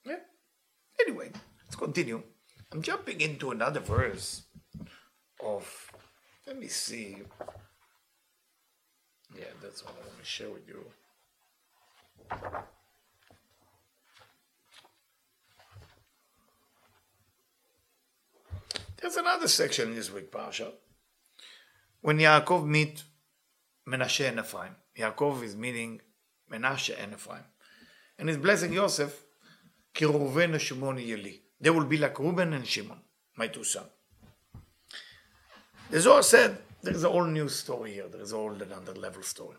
[0.05, 0.19] Yeah.
[1.05, 1.31] Anyway
[1.65, 2.23] let's continue.
[2.71, 4.43] I'm jumping into another verse
[5.43, 5.91] of
[6.47, 7.17] let me see.
[9.37, 10.85] Yeah that's what i want to share with you
[19.00, 20.72] there's another section in this week parsha
[22.00, 23.02] when Yaakov meet
[23.88, 24.74] Menashe and Ephraim.
[24.98, 26.00] Yaakov is meeting
[26.50, 27.44] Menashe and Ephraim.
[28.18, 29.24] And he's blessing Yosef,
[29.94, 31.40] Ki Reuven Shimon Yeli.
[31.60, 33.00] They will be like Reuben and Shimon,
[33.36, 33.86] my two sons.
[35.90, 38.08] The Zohar said there is a whole new story here.
[38.08, 39.56] There is a whole another level story.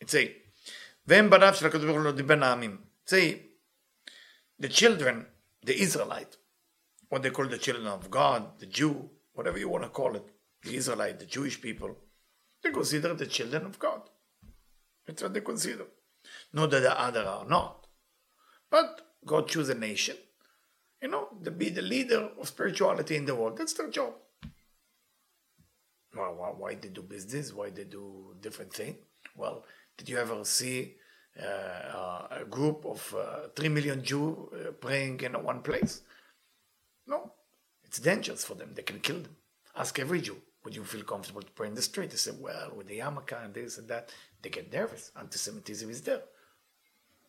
[0.00, 0.36] It say,
[1.06, 2.78] והם בניו של הקדוש ברוך הוא דיבר העמים.
[3.06, 3.42] Say,
[4.58, 5.26] the children,
[5.64, 6.36] the Israelite,
[7.09, 10.23] what they call the children of God, the Jew, whatever you want to call it,
[10.63, 11.95] the Israelite, the Jewish people,
[12.63, 14.01] they consider the children of God.
[15.05, 15.85] That's what they consider.
[16.53, 17.85] Not that the other are not.
[18.71, 20.17] But God choose a nation,
[21.01, 23.57] you know, to be the leader of spirituality in the world.
[23.57, 24.13] That's their job.
[26.15, 27.53] Well, why, why they do business?
[27.53, 28.97] Why they do different thing?
[29.35, 29.65] Well,
[29.97, 30.95] did you ever see
[31.41, 36.01] uh, uh, a group of uh, three million Jews uh, praying in one place?
[37.07, 37.33] No,
[37.83, 38.71] it's dangerous for them.
[38.73, 39.35] They can kill them.
[39.75, 40.37] Ask every Jew.
[40.63, 42.09] Would you feel comfortable to pray in the street?
[42.09, 45.11] They say, well, with the yarmulke and this and that, they get nervous.
[45.15, 46.23] Anti-Semitism is there.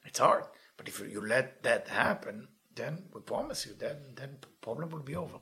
[0.06, 0.44] It's hard.
[0.76, 5.16] But if you let that happen, then we promise you, then then problem will be
[5.16, 5.38] over.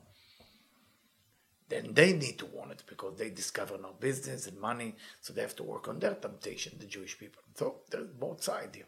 [1.67, 5.41] Then they need to want it because they discover no business and money, so they
[5.41, 7.41] have to work on their temptation, the Jewish people.
[7.55, 8.85] So there's both sides here.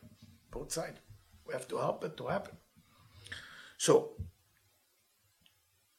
[0.51, 0.99] Both sides.
[1.45, 2.55] We have to help it to happen.
[3.77, 4.11] So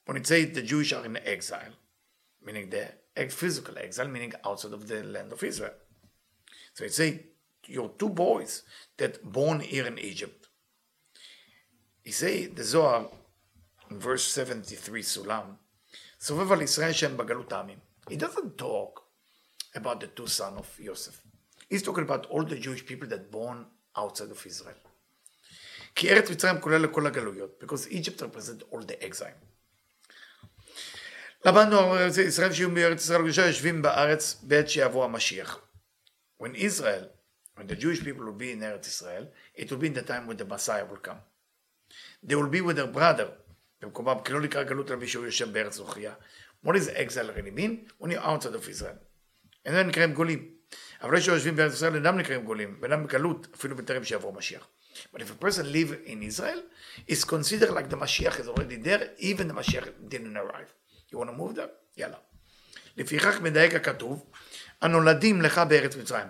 [0.07, 1.74] when it says the Jewish are in exile,
[2.45, 2.86] meaning the
[3.30, 5.74] physical exile, meaning outside of the land of Israel.
[6.74, 7.20] So it says
[7.68, 8.64] your two boys
[8.97, 10.47] that born here in Egypt.
[12.03, 13.09] He say the Zohar
[13.89, 15.57] in verse 73 Sulam,
[16.20, 17.80] סובב על ישראל שהם בגלות העמים.
[18.09, 19.03] He doesn't talk
[19.76, 21.24] about the two sons of Yosef.
[21.70, 24.76] He's talking about all the Jewish people that born outside of Israel.
[25.95, 29.38] כי ארץ מצרים כולל לכל הגלויות, because Egypt represents all the exile.
[31.45, 35.61] למדנו ישראל שיהיו בארץ ישראל הקדושה יושבים בארץ בעת שיבוא המשיח.
[36.43, 37.05] When Israel,
[37.57, 39.26] when the Jewish people will be in Eretz Israel,
[39.57, 41.20] it will be in the time when the Messiah will come.
[42.22, 43.28] They will be with their brother,
[43.82, 46.14] במקומם, כי לא נקרא גלות על מי שהוא יושב בארץ זוכיה.
[46.66, 47.91] What is exile really mean?
[48.01, 48.99] When you're outside of Israel.
[49.66, 50.49] אינם נקראים גולים.
[51.03, 54.68] אבל אלה שיושבים בארץ ישראל אינם נקראים גולים, ואינם בגלות, אפילו בטרם שיבוא משיח.
[55.12, 56.61] But if a person live in Israel,
[57.07, 60.74] is considered like the Mashiach is already there, even the Mashiach didn't arrive.
[61.11, 61.70] You want to move that?
[61.96, 62.18] יאללה.
[62.96, 64.30] לפיכך מדייק הכתוב,
[64.80, 66.28] הנולדים לך בארץ מצרים,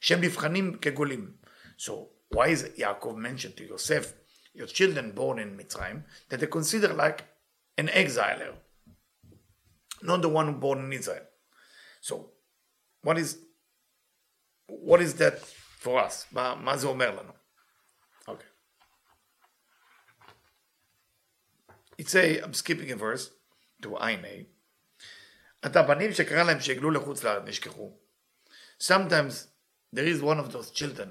[0.00, 1.36] שהם נבחנים כגולים.
[1.78, 1.90] So,
[2.34, 4.12] why is Yaakov mentioned to Yosef,
[4.54, 7.24] your children born in Mitzrayim, that they consider like
[7.78, 8.54] an exiler,
[10.02, 11.26] not the one born in Israel.
[12.00, 12.30] So,
[13.02, 13.38] what is,
[14.66, 15.38] what is that
[15.84, 16.26] for us?
[16.32, 17.32] מה, מה זה אומר לנו?
[18.28, 18.50] Okay.
[21.98, 23.30] It's a, I'm skipping a verse.
[23.83, 24.43] to ע"ה,
[25.65, 27.97] את הבנים שקרא להם שהגלו לחוץ לארץ נשכחו.
[28.83, 29.47] Sometimes
[29.95, 31.09] there is one of those children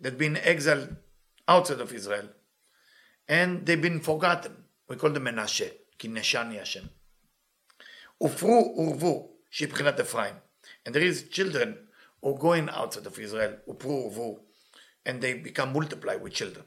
[0.00, 0.96] that been exiled
[1.48, 2.28] outside of Israel
[3.28, 4.52] and they've been forgotten.
[4.88, 5.68] We call them מנשה,
[5.98, 6.86] כי נשני השם.
[8.18, 10.34] הופרו הורבו, שהיא בחינת אפרים.
[10.86, 11.74] And there is children
[12.22, 14.40] who going outside of Israel, הופרו הורבו,
[15.08, 16.64] and they become multiply with children.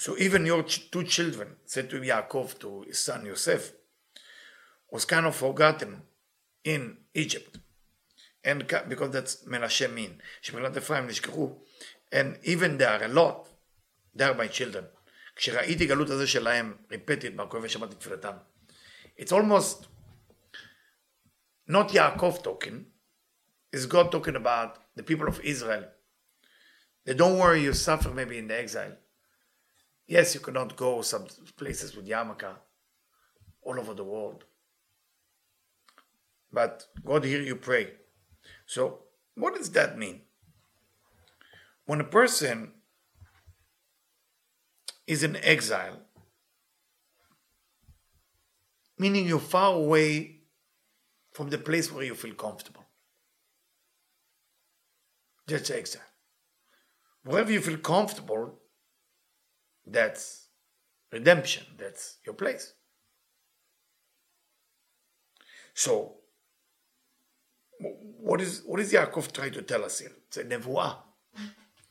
[0.00, 3.72] So even your ch- two children said to Yaakov to his son Yosef
[4.90, 6.02] was kind of forgotten
[6.64, 7.58] in Egypt.
[8.44, 10.20] And ca- because that's Menashe mean.
[10.42, 11.58] שמבחינת אפרים נשכחו.
[12.12, 13.48] And even there are a lot,
[14.14, 14.84] they are my children.
[15.36, 18.36] כשראיתי גלות הזה שלהם, ריפאתי את מרקו ושמעתי תפילתם.
[19.18, 19.86] It's almost
[21.68, 22.86] not Yaakov talking,
[23.72, 25.84] it's God talking about the people of Israel.
[27.04, 28.96] They don't worry, you suffer maybe in the exile.
[30.11, 32.55] Yes, you cannot go some places with Yamaka
[33.61, 34.43] all over the world.
[36.51, 37.93] But God hear you pray.
[38.65, 39.03] So,
[39.35, 40.23] what does that mean?
[41.85, 42.73] When a person
[45.07, 46.01] is in exile,
[48.97, 50.41] meaning you're far away
[51.31, 52.83] from the place where you feel comfortable.
[55.47, 56.11] That's exile.
[57.23, 58.60] Wherever you feel comfortable,
[59.86, 60.48] that's
[61.12, 61.64] redemption.
[61.78, 62.72] That's your place.
[65.74, 66.14] So,
[67.78, 70.12] what is what is Yaakov trying to tell us here?
[70.26, 71.02] It's a נבואה.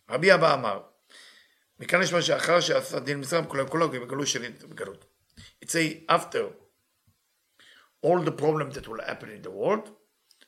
[0.10, 0.84] רבי אבא אמר,
[1.80, 5.06] מכאן יש מה שאחר שעשה דין מצרים כולם כולם בגלות שלי בגלות.
[5.64, 6.50] It's a after
[8.02, 9.92] all the problems that will happen in the world,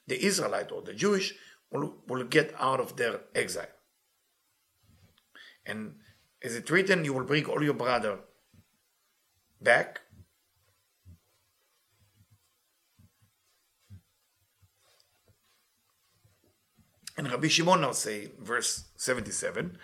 [0.08, 1.34] the Israelite or the Jewish
[1.72, 3.76] will, will get out of their exile.
[5.66, 5.96] And
[6.42, 8.20] is it written, you will bring all your brother
[9.62, 10.02] back?
[17.18, 19.78] And Rabbi Shimon now say, verse 77,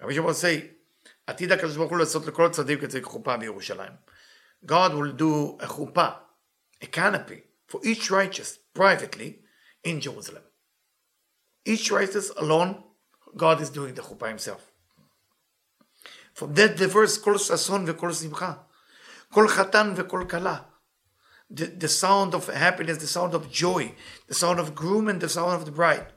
[0.00, 0.70] Rabbi Shimon say,
[1.26, 3.92] עתיד הקדוש ברוך הוא לעשות לכל הצדיק את חופה בירושלים.
[4.64, 6.14] God will do a chuppah,
[6.82, 9.40] a canopy, for each righteous privately
[9.84, 10.42] in Jerusalem.
[11.64, 12.82] Each righteous alone,
[13.36, 14.69] God is doing the chuppah himself.
[16.33, 18.59] From that the verse kol sason vekol simcha,
[19.33, 20.65] kol chatan vekol kala.
[21.49, 23.93] The, the sound of happiness, the sound of joy,
[24.27, 26.07] the sound of groom and the sound of the bride.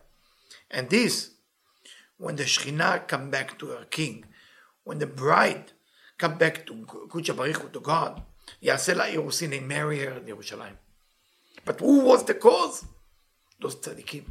[0.70, 1.30] And this,
[2.18, 4.24] when the Shekhinah come back to her king,
[4.84, 5.72] when the bride
[6.18, 8.22] come back to Kudsha Brich Hu, to God,
[8.62, 10.76] Yasela Yerusin, they marry her in Yerushalayim.
[11.64, 12.84] But who was the cause?
[13.60, 14.24] Those tzaddikim.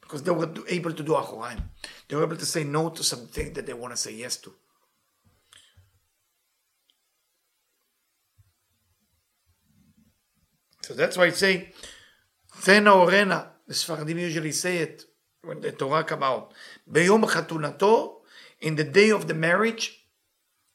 [0.00, 1.60] Because they were able to do achoraim.
[2.08, 4.54] They were able to say no to something that they want to say yes to.
[10.88, 11.68] So that's why I say,
[12.62, 15.04] Tzena Urena, the Sfaradim usually say it
[15.44, 16.54] when the Torah come out.
[16.90, 18.22] Beyom Chatunato,
[18.62, 20.06] in the day of the marriage,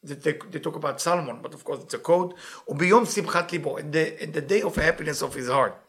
[0.03, 2.35] that they, they talk about Solomon, but of course it's a code.
[2.69, 5.81] Ubiyom Simchat Libo, in the, in the day of happiness of his heart.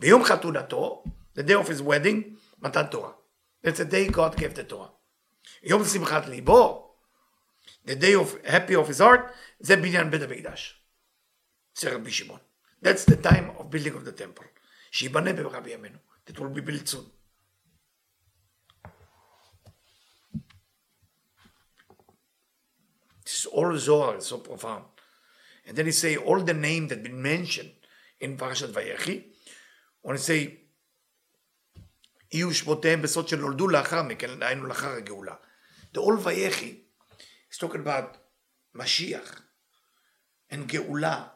[0.00, 3.14] Beyom Chatunato, the day of his wedding, Matan Torah.
[3.60, 4.92] That's the day God gave the Torah.
[5.64, 6.90] Yom Simchat Libo,
[7.84, 10.80] the day of happy of his heart, זה beda בית המקדש.
[11.72, 11.96] אצל
[12.84, 14.44] That's the time of building of the temple.
[14.90, 15.98] שיבנה ברבי ימינו.
[16.26, 17.06] That will be built soon.
[23.24, 24.84] This is all Zohar, so profound.
[25.66, 27.72] And then he say all the name that been mentioned
[28.20, 29.22] in פרשת ויחי,
[30.02, 30.58] when he say,
[32.32, 35.34] יהיו שמותיהם בסוד שנולדו לאחר מכן, דהיינו לאחר הגאולה.
[35.94, 36.74] The all ויחי
[37.52, 38.18] is talking about
[38.76, 39.40] Mashiach
[40.50, 41.28] and גאולה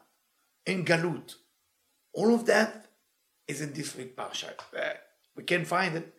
[0.69, 1.38] and גלות.
[2.19, 2.85] All of that
[3.47, 4.49] is in this week parsha.
[4.77, 4.95] Uh,
[5.37, 6.13] we can't find it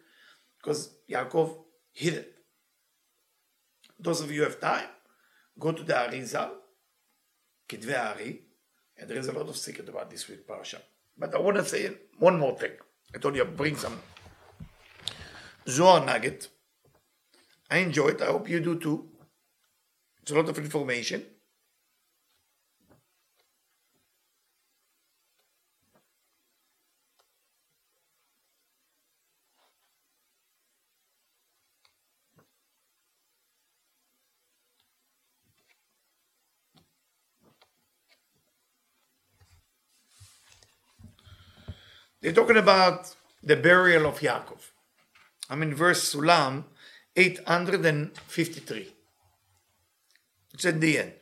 [0.57, 1.49] because Yaakov
[1.93, 2.39] hid it.
[3.99, 4.89] Those of you who have time,
[5.59, 6.53] go to the Arizal,
[7.69, 8.41] Kitvei Ari,
[8.97, 10.81] and there is a lot of secret about this week parsha.
[11.19, 12.73] But I want to say one more thing.
[13.15, 14.01] I told you I'll bring some
[15.69, 16.49] Zohar nugget.
[17.71, 18.23] I enjoy it.
[18.23, 19.07] I hope you do too.
[20.23, 21.27] It's a lot of information.
[42.22, 44.72] They're talking about the burial of Yaakov.
[45.50, 46.64] I'm in verse Sulam
[47.16, 48.94] 853.
[50.54, 51.14] It's at the end.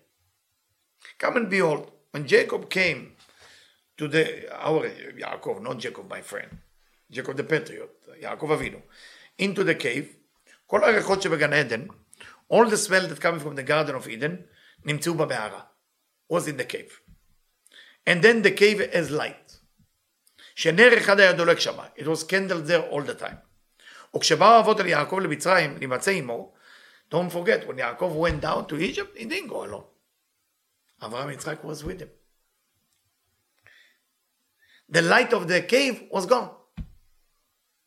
[1.18, 3.14] Come and behold, when Jacob came
[3.98, 6.58] to the our Yaakov, not Jacob, my friend,
[7.12, 8.82] Jacob the patriot, Yaakov Avinu,
[9.38, 10.16] into the cave,
[10.68, 11.88] כל הריחות שבגן עדן,
[12.50, 14.44] all the smell that coming from the garden of Eden,
[14.86, 15.62] נמצאו במערה,
[16.30, 17.02] was in the cave.
[18.06, 19.47] And then the cave has light.
[20.58, 23.38] שנר אחד היה דולק שמה, it was candle there all the time.
[24.16, 26.54] וכשבאו אבות אל יעקב למצרים להימצא עמו,
[27.14, 29.86] Don't forget, when Yaakov went down to Egypt, he didn't go alone.
[31.00, 32.10] Avraham Yitzchak was with him.
[34.90, 36.50] The light of the cave was gone.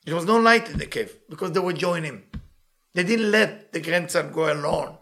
[0.04, 2.18] There was no light in the cave because they would join him.
[2.94, 4.98] They didn't let the grandson go alone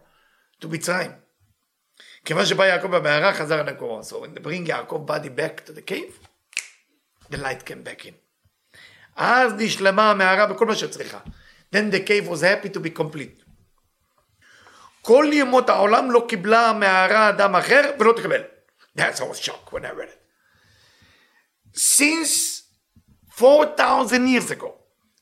[0.61, 1.15] to Mitzrayim.
[2.25, 4.03] כיוון שבא יעקב במערה חזר למקומו.
[4.03, 6.19] So when they bring Yaakov body back to the cave,
[7.31, 8.15] the light came back in.
[9.17, 11.19] אז נשלמה המערה בכל מה שצריכה.
[11.73, 13.45] Then the cave was happy to be complete.
[15.03, 18.43] כל ימות העולם לא קיבלה המערה אדם אחר ולא תקבל.
[18.99, 20.21] That's I was shocked when I read it.
[21.77, 22.63] Since
[23.37, 24.75] 4,000 years ago,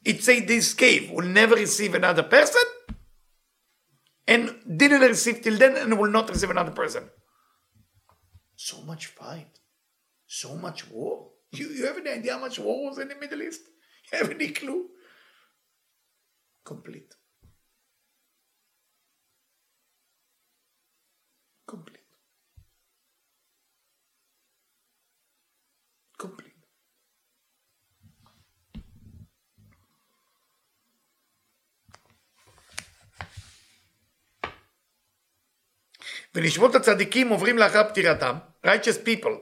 [0.05, 2.63] it said this cave will never receive another person
[4.29, 7.05] and didn't receive till then and will not receive another person.
[8.55, 9.59] So much fight,
[10.27, 11.31] so much war.
[11.53, 13.63] You, you have any idea how much war was in the Middle East?
[14.11, 14.89] You have any clue?
[16.65, 17.15] Complete.
[21.67, 21.99] Complete.
[26.19, 26.53] Complete.
[36.35, 39.37] ונשמות הצדיקים עוברים לאחר פטירתם, righteous people,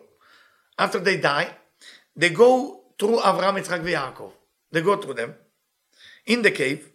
[0.80, 1.46] after they die,
[2.15, 4.31] they go through Avram, Yitzchak, and Yaakov.
[4.71, 5.35] They go through them
[6.25, 6.89] in the cave.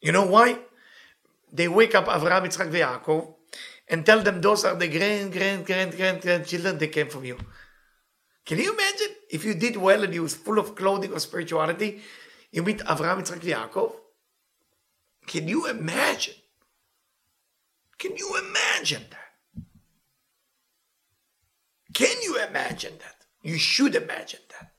[0.00, 0.58] You know why?
[1.52, 3.34] They wake up Avram, Yitzchak, and Yaakov
[3.88, 7.38] and tell them those are the grand, grand, grand, grand, children they came from you.
[8.44, 12.00] Can you imagine if you did well and you was full of clothing or spirituality,
[12.52, 13.92] you meet Avram, Yitzchak, and Yaakov?
[15.26, 16.34] Can you imagine?
[17.98, 19.25] Can you imagine that?
[21.96, 23.24] Can you imagine that?
[23.40, 24.72] You should imagine that.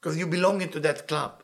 [0.00, 1.42] Because you belong into that club.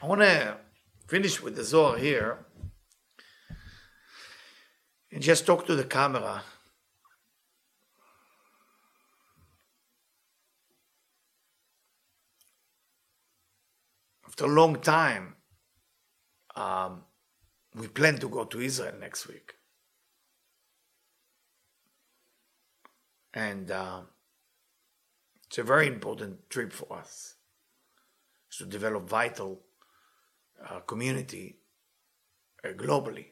[0.00, 0.56] I want to
[1.08, 2.38] finish with the Zohar here
[5.12, 6.42] and just talk to the camera.
[14.38, 15.34] After a long time,
[16.54, 17.02] um,
[17.74, 19.54] we plan to go to Israel next week.
[23.34, 24.02] And uh,
[25.44, 27.34] it's a very important trip for us
[28.58, 29.60] to develop vital
[30.70, 31.58] uh, community
[32.64, 33.26] uh, globally.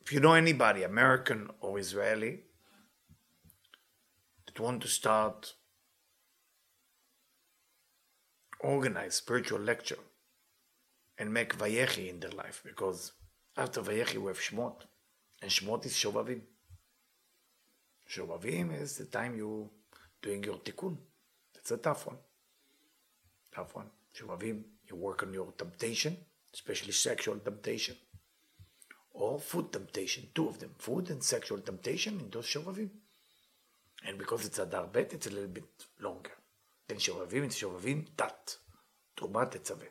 [0.00, 2.40] If you know anybody, American or Israeli,
[4.44, 5.54] that want to start
[8.60, 9.98] organize spiritual lecture
[11.18, 13.12] and make Vayechi in their life, because
[13.56, 14.82] after Vayechi we have Shmot,
[15.42, 16.40] and Shmot is Shovavim.
[18.08, 19.70] Shovavim is the time you
[20.22, 20.96] doing your tikkun.
[21.54, 22.16] It's a tough one.
[23.54, 23.86] Tough one.
[24.16, 26.16] Shovavim, you work on your temptation,
[26.52, 27.96] especially sexual temptation
[29.18, 32.90] or food temptation, two of them, food and sexual temptation in those Shovavim.
[34.06, 35.64] And because it's a Bet, it's a little bit
[36.00, 36.30] longer.
[36.88, 38.56] Then Shovavim, it's Shovavim Tat,
[39.16, 39.88] Trumat Tetzaveh.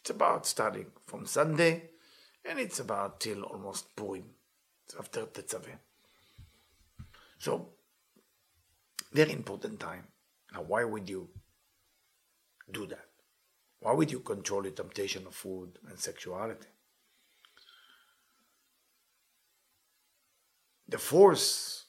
[0.00, 1.90] It's about starting from Sunday,
[2.44, 4.24] and it's about till almost Purim.
[4.86, 5.78] It's after Tetzaveh.
[7.38, 7.70] So,
[9.12, 10.06] very important time.
[10.52, 11.28] Now, why would you
[12.70, 13.06] do that?
[13.80, 16.68] Why would you control the temptation of food and sexuality?
[20.88, 21.86] the force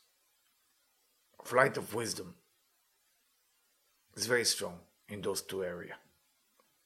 [1.40, 2.34] of light of wisdom
[4.16, 5.98] is very strong in those two areas.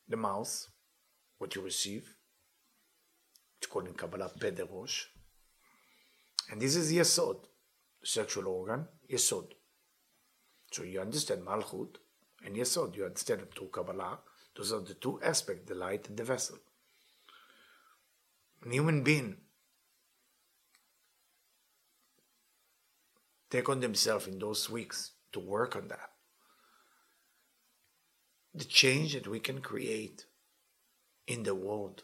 [0.08, 0.68] The mouth,
[1.38, 2.16] what you receive,
[3.58, 5.06] it's called in Kabbalah Pederosh.
[6.52, 7.38] And this is Yesod,
[8.04, 9.52] sexual organ, Yesod.
[10.72, 11.98] So you understand Malchut
[12.46, 14.20] and Yesod, you understand it through Kabbalah.
[14.56, 16.58] Those are the two aspects, the light and the vessel.
[18.70, 19.38] Human being
[23.50, 26.10] take on themselves in those weeks to work on that.
[28.60, 30.26] The change that we can create
[31.28, 32.04] in the world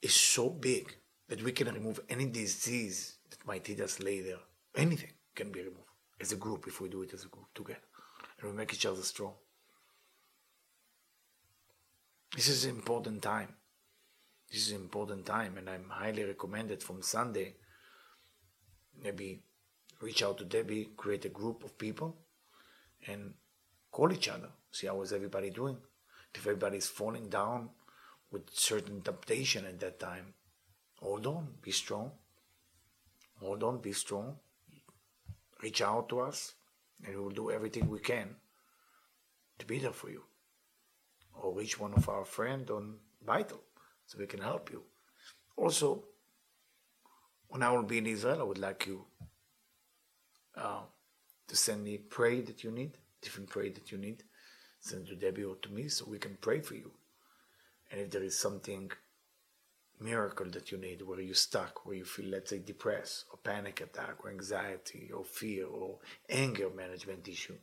[0.00, 0.96] is so big
[1.28, 4.38] that we can remove any disease that might hit us later.
[4.74, 7.86] Anything can be removed as a group if we do it as a group together
[8.40, 9.34] and we make each other strong.
[12.34, 13.54] This is an important time.
[14.50, 17.56] This is an important time, and I'm highly recommended from Sunday.
[19.02, 19.42] Maybe
[20.00, 22.16] reach out to Debbie, create a group of people,
[23.06, 23.34] and
[23.96, 25.78] call each other, see how is everybody doing.
[26.34, 27.70] If everybody's falling down
[28.30, 30.34] with certain temptation at that time,
[31.00, 32.10] hold on, be strong.
[33.40, 34.36] Hold on, be strong.
[35.62, 36.52] Reach out to us,
[37.02, 38.36] and we will do everything we can
[39.58, 40.24] to be there for you.
[41.32, 43.62] Or reach one of our friends on Vital
[44.06, 44.82] so we can help you.
[45.56, 46.04] Also,
[47.48, 49.06] when I will be in Israel, I would like you
[50.54, 50.82] uh,
[51.48, 54.22] to send me pray that you need, different pray that you need.
[54.80, 56.92] Send to Debbie or to me so we can pray for you.
[57.90, 58.90] And if there is something
[60.00, 63.80] miracle that you need where you're stuck, where you feel, let's say, depressed or panic
[63.80, 65.98] attack or anxiety or fear or
[66.28, 67.56] anger management issue,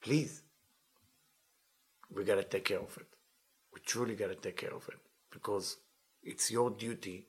[0.00, 0.42] please,
[2.14, 3.06] we got to take care of it.
[3.74, 4.98] We truly got to take care of it
[5.30, 5.76] because
[6.22, 7.26] it's your duty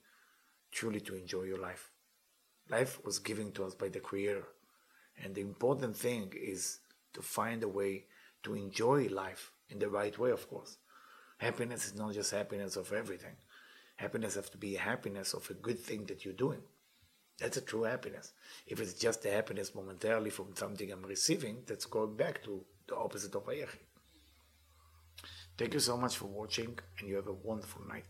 [0.71, 1.91] truly to enjoy your life.
[2.69, 4.45] Life was given to us by the Creator.
[5.23, 6.79] And the important thing is
[7.13, 8.05] to find a way
[8.43, 10.77] to enjoy life in the right way, of course.
[11.37, 13.35] Happiness is not just happiness of everything.
[13.95, 16.61] Happiness has to be happiness of a good thing that you're doing.
[17.39, 18.33] That's a true happiness.
[18.67, 22.95] If it's just a happiness momentarily from something I'm receiving, that's going back to the
[22.95, 23.79] opposite of Vayechi.
[25.57, 28.07] Thank you so much for watching, and you have a wonderful night.